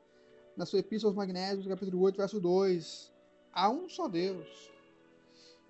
na 0.58 0.66
sua 0.66 0.80
Epístola 0.80 1.12
aos 1.12 1.18
Magnésios, 1.18 1.68
capítulo 1.68 2.02
8, 2.02 2.18
verso 2.18 2.40
2: 2.40 3.15
Há 3.56 3.70
um 3.70 3.88
só 3.88 4.10
Deus, 4.10 4.70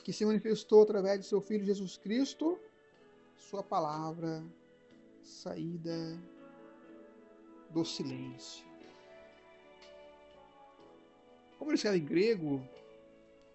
que 0.03 0.11
se 0.11 0.25
manifestou 0.25 0.81
através 0.81 1.19
de 1.19 1.27
seu 1.27 1.39
Filho 1.39 1.63
Jesus 1.63 1.97
Cristo, 1.97 2.59
sua 3.37 3.61
palavra 3.61 4.43
saída 5.21 6.19
do 7.69 7.85
silêncio. 7.85 8.65
Como 11.59 11.69
ele 11.69 11.75
escreve 11.75 11.99
em 11.99 12.05
grego, 12.05 12.67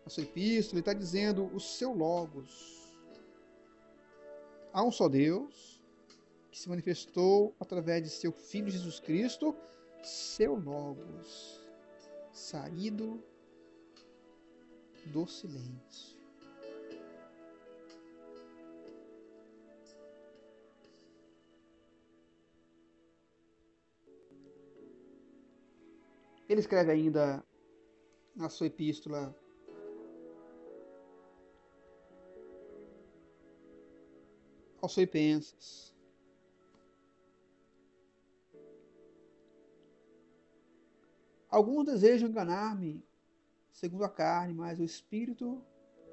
a 0.07 0.09
sua 0.09 0.23
epístola, 0.23 0.75
ele 0.75 0.81
está 0.81 0.93
dizendo 0.93 1.53
o 1.53 1.59
seu 1.59 1.93
Logos. 1.93 2.97
Há 4.73 4.85
um 4.85 4.93
só 4.93 5.09
Deus, 5.09 5.83
que 6.53 6.59
se 6.59 6.69
manifestou 6.69 7.53
através 7.59 8.05
de 8.05 8.11
seu 8.11 8.31
Filho 8.31 8.71
Jesus 8.71 9.01
Cristo, 9.01 9.57
seu 10.05 10.55
Logos, 10.55 11.61
saído 12.33 13.21
do 15.11 15.27
silêncio. 15.27 16.19
Ele 26.49 26.61
escreve 26.61 26.91
ainda 26.91 27.45
na 28.35 28.49
sua 28.49 28.67
epístola 28.67 29.35
aos 34.81 34.95
Filipenses. 34.95 35.95
Alguns 41.49 41.85
desejam 41.85 42.29
enganar-me 42.29 43.05
segundo 43.81 44.05
a 44.05 44.11
carne, 44.11 44.53
mas 44.53 44.79
o 44.79 44.85
Espírito, 44.85 45.65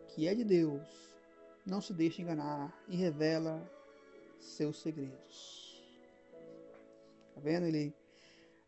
que 0.08 0.26
é 0.26 0.34
de 0.34 0.46
Deus, 0.46 1.14
não 1.66 1.82
se 1.82 1.94
deixa 1.94 2.22
enganar 2.22 2.74
e 2.88 2.96
revela 2.96 3.62
seus 4.40 4.80
segredos. 4.80 5.84
Tá 7.36 7.42
vendo? 7.42 7.66
Ele 7.66 7.94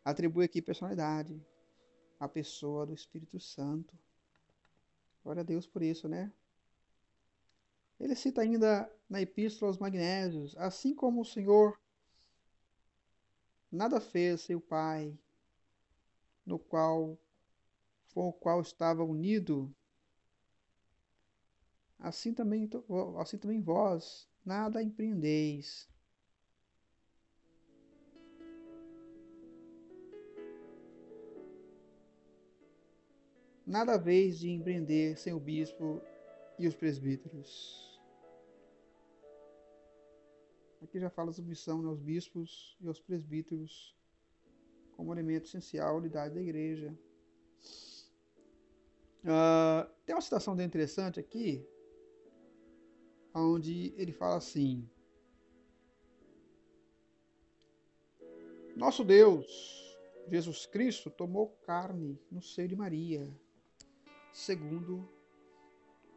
atribui 0.04 0.44
aqui 0.44 0.60
personalidade 0.60 1.42
à 2.18 2.28
pessoa 2.28 2.84
do 2.84 2.92
Espírito 2.92 3.40
Santo. 3.40 3.98
Glória 5.24 5.40
a 5.40 5.44
Deus 5.44 5.66
por 5.66 5.82
isso, 5.82 6.06
né? 6.06 6.30
Ele 7.98 8.14
cita 8.14 8.42
ainda 8.42 8.90
na 9.08 9.22
Epístola 9.22 9.70
aos 9.70 9.78
Magnésios, 9.78 10.54
assim 10.58 10.94
como 10.94 11.22
o 11.22 11.24
Senhor 11.24 11.80
nada 13.72 13.98
fez 13.98 14.42
sem 14.42 14.56
o 14.56 14.60
Pai, 14.60 15.18
no 16.44 16.58
qual 16.58 17.18
com 18.12 18.28
o 18.28 18.32
qual 18.32 18.60
estava 18.60 19.04
unido, 19.04 19.74
assim 21.98 22.32
também, 22.34 22.68
assim 23.18 23.38
também 23.38 23.60
vós 23.60 24.28
nada 24.44 24.82
empreendeis. 24.82 25.88
Nada 33.66 33.96
vez 33.96 34.38
de 34.38 34.50
empreender 34.50 35.16
sem 35.16 35.32
o 35.32 35.38
bispo 35.38 36.00
e 36.58 36.66
os 36.66 36.74
presbíteros. 36.74 37.90
Aqui 40.82 40.98
já 40.98 41.08
fala 41.08 41.30
sobre 41.30 41.50
missão 41.50 41.80
né, 41.80 41.88
aos 41.88 42.00
bispos 42.00 42.76
e 42.80 42.88
aos 42.88 42.98
presbíteros 42.98 43.94
como 44.96 45.12
elemento 45.12 45.46
essencial 45.46 45.94
à 45.94 45.98
unidade 45.98 46.34
da 46.34 46.40
igreja. 46.40 46.92
Uh, 49.22 49.88
tem 50.06 50.14
uma 50.14 50.20
citação 50.20 50.56
bem 50.56 50.66
interessante 50.66 51.20
aqui, 51.20 51.66
onde 53.34 53.94
ele 53.96 54.12
fala 54.12 54.36
assim: 54.36 54.88
Nosso 58.74 59.04
Deus, 59.04 59.98
Jesus 60.30 60.64
Cristo, 60.64 61.10
tomou 61.10 61.48
carne 61.66 62.18
no 62.30 62.40
seio 62.40 62.68
de 62.68 62.76
Maria, 62.76 63.30
segundo 64.32 65.06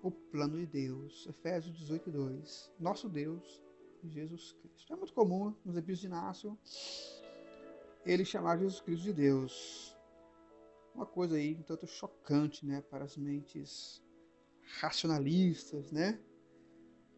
o 0.02 0.10
plano 0.10 0.58
de 0.58 0.66
Deus. 0.66 1.28
Efésios 1.28 1.76
18, 1.78 2.10
2. 2.10 2.72
Nosso 2.80 3.10
Deus, 3.10 3.62
Jesus 4.04 4.54
Cristo. 4.54 4.94
É 4.94 4.96
muito 4.96 5.14
comum 5.14 5.54
nos 5.66 5.76
epístolas 5.76 6.00
de 6.00 6.08
Inácio 6.08 6.58
ele 8.06 8.26
chamar 8.26 8.58
Jesus 8.58 8.82
Cristo 8.82 9.04
de 9.04 9.14
Deus 9.14 9.93
uma 10.94 11.06
coisa 11.06 11.36
aí 11.36 11.56
um 11.56 11.64
tanto 11.64 11.88
chocante, 11.88 12.66
né, 12.66 12.82
para 12.82 13.04
as 13.04 13.18
mentes 13.18 14.02
racionalistas, 14.80 15.92
né, 15.92 16.20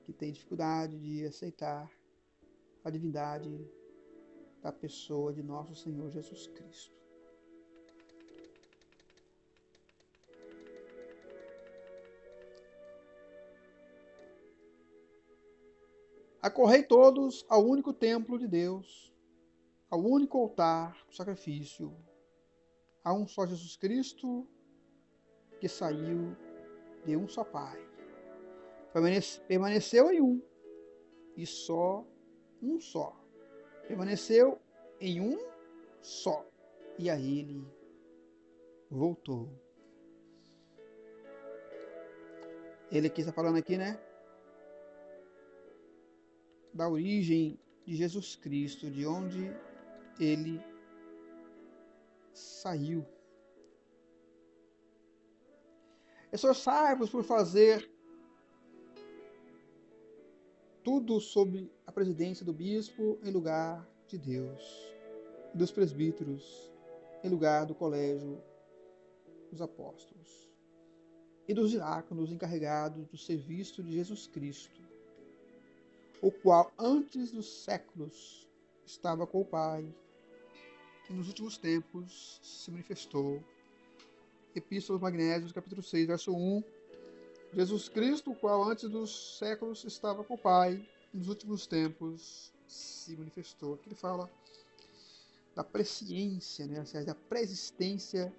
que 0.03 0.13
têm 0.13 0.32
dificuldade 0.32 0.97
de 0.99 1.26
aceitar 1.26 1.91
a 2.84 2.89
divindade 2.89 3.67
da 4.61 4.71
pessoa 4.71 5.34
de 5.34 5.43
nosso 5.43 5.76
Senhor 5.76 6.09
Jesus 6.09 6.47
Cristo. 6.47 6.95
Acorrei 16.41 16.84
todos 16.84 17.43
ao 17.49 17.65
único 17.65 17.91
templo 17.91 18.38
de 18.38 18.47
Deus, 18.47 19.11
ao 19.89 19.99
único 19.99 20.38
altar 20.38 21.03
do 21.07 21.15
sacrifício, 21.15 21.91
Há 23.06 23.14
um 23.14 23.28
só 23.28 23.45
Jesus 23.45 23.78
Cristo 23.78 24.47
que 25.60 25.70
saiu 25.70 26.36
de 27.06 27.16
um 27.16 27.28
só 27.28 27.43
Pai. 27.43 27.80
Permaneceu 29.47 30.12
em 30.12 30.20
um 30.20 30.41
e 31.38 31.45
só 31.45 32.03
um 32.60 32.80
só. 32.80 33.16
Permaneceu 33.88 34.60
em 34.99 35.22
um 35.22 35.38
só 36.01 36.43
e 36.97 37.08
a 37.08 37.20
ele 37.20 37.64
voltou. 38.89 39.51
Ele 42.91 43.06
aqui 43.06 43.22
está 43.22 43.32
falando 43.32 43.58
aqui, 43.58 43.78
né? 43.78 43.99
Da 46.74 46.89
origem 46.89 47.60
de 47.86 47.95
Jesus 47.95 48.36
Cristo, 48.36 48.89
de 48.89 49.06
onde 49.06 49.56
ele 50.20 50.60
saiu. 52.38 53.06
Esforçai-vos 56.32 57.10
por 57.10 57.24
fazer 57.24 57.90
tudo 60.84 61.20
sob 61.20 61.72
a 61.88 61.92
presidência 61.92 62.46
do 62.46 62.54
bispo 62.54 63.18
em 63.24 63.32
lugar 63.32 63.88
de 64.08 64.18
Deus, 64.18 64.94
dos 65.54 65.72
presbíteros 65.72 66.72
em 67.24 67.30
lugar 67.30 67.66
do 67.66 67.74
colégio 67.74 68.40
dos 69.50 69.62
apóstolos 69.62 70.54
e 71.48 71.54
dos 71.54 71.72
diáconos 71.72 72.32
encarregados 72.32 73.08
do 73.08 73.18
serviço 73.18 73.82
de 73.82 73.94
Jesus 73.94 74.28
Cristo, 74.28 74.82
o 76.22 76.32
qual 76.32 76.72
antes 76.78 77.32
dos 77.32 77.64
séculos 77.64 78.50
estava 78.86 79.26
com 79.26 79.42
o 79.42 79.46
Pai 79.46 79.92
que 81.06 81.14
nos 81.14 81.28
últimos 81.28 81.58
tempos 81.58 82.39
se 82.41 82.72
manifestou. 82.72 83.43
Epístola 84.56 84.99
Magnésios, 84.99 85.51
capítulo 85.51 85.84
6, 85.84 86.08
verso 86.08 86.36
1. 86.36 86.64
Jesus 87.53 87.88
Cristo, 87.88 88.32
o 88.32 88.36
qual 88.36 88.64
antes 88.64 88.89
dos 88.89 89.38
séculos 89.38 89.84
estava 89.84 90.24
com 90.24 90.34
o 90.34 90.38
Pai, 90.38 90.84
nos 91.14 91.28
últimos 91.28 91.68
tempos 91.68 92.51
se 92.68 93.16
manifestou. 93.16 93.76
Aqui 93.76 93.89
ele 93.89 93.95
fala 93.95 94.30
da 95.53 95.64
presciência, 95.64 96.66
né? 96.66 96.84
Seja, 96.86 97.06
da 97.06 97.16
preexistência 97.16 98.34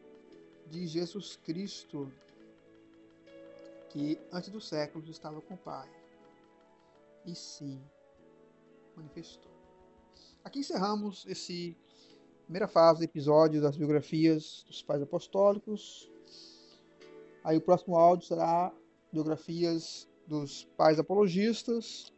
de 0.67 0.87
Jesus 0.87 1.37
Cristo, 1.37 2.13
que 3.91 4.19
antes 4.33 4.51
dos 4.51 4.69
séculos 4.69 5.09
estava 5.09 5.41
com 5.41 5.55
o 5.55 5.59
Pai 5.59 5.89
e 7.25 7.35
se 7.35 7.81
manifestou. 8.97 9.53
Aqui 10.45 10.61
encerramos 10.61 11.25
esse 11.27 11.77
primeira 12.47 12.69
fase 12.69 13.05
episódio 13.05 13.61
das 13.61 13.77
biografias 13.77 14.65
dos 14.69 14.81
pais 14.81 15.03
apostólicos. 15.03 16.09
Aí 17.43 17.57
o 17.57 17.61
próximo 17.61 17.97
áudio 17.97 18.25
será 18.29 18.73
biografias 19.13 20.09
dos 20.29 20.65
pais 20.77 21.01
apologistas. 21.01 22.13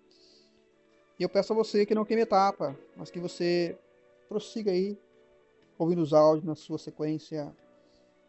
E 1.19 1.23
eu 1.23 1.31
peço 1.31 1.55
a 1.55 1.57
você 1.57 1.87
que 1.87 1.95
não 1.95 2.05
queime 2.05 2.23
etapa, 2.23 2.79
mas 2.95 3.11
que 3.11 3.19
você 3.19 3.77
prossiga 4.29 4.71
aí 4.71 4.99
ouvindo 5.79 6.03
os 6.03 6.13
áudios 6.13 6.45
na 6.45 6.55
sua 6.55 6.77
sequência 6.77 7.51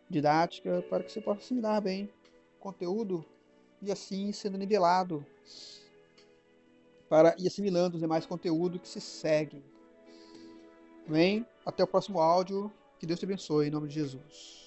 didática 0.10 0.82
para 0.90 1.04
que 1.04 1.12
você 1.12 1.20
possa 1.20 1.42
assimilar 1.42 1.82
bem 1.82 2.10
o 2.58 2.62
conteúdo 2.62 3.26
e 3.82 3.92
assim 3.92 4.32
sendo 4.32 4.58
nivelado 4.58 5.26
para 7.10 7.36
ir 7.38 7.48
assimilando 7.48 7.96
os 7.96 8.02
demais 8.02 8.26
conteúdos 8.26 8.80
que 8.80 8.88
se 8.88 9.02
seguem. 9.02 9.62
Amém? 11.10 11.44
Até 11.66 11.84
o 11.84 11.88
próximo 11.88 12.20
áudio. 12.20 12.72
Que 13.00 13.08
Deus 13.08 13.20
te 13.20 13.26
abençoe 13.26 13.68
em 13.68 13.72
nome 13.72 13.88
de 13.88 13.96
Jesus. 13.96 14.59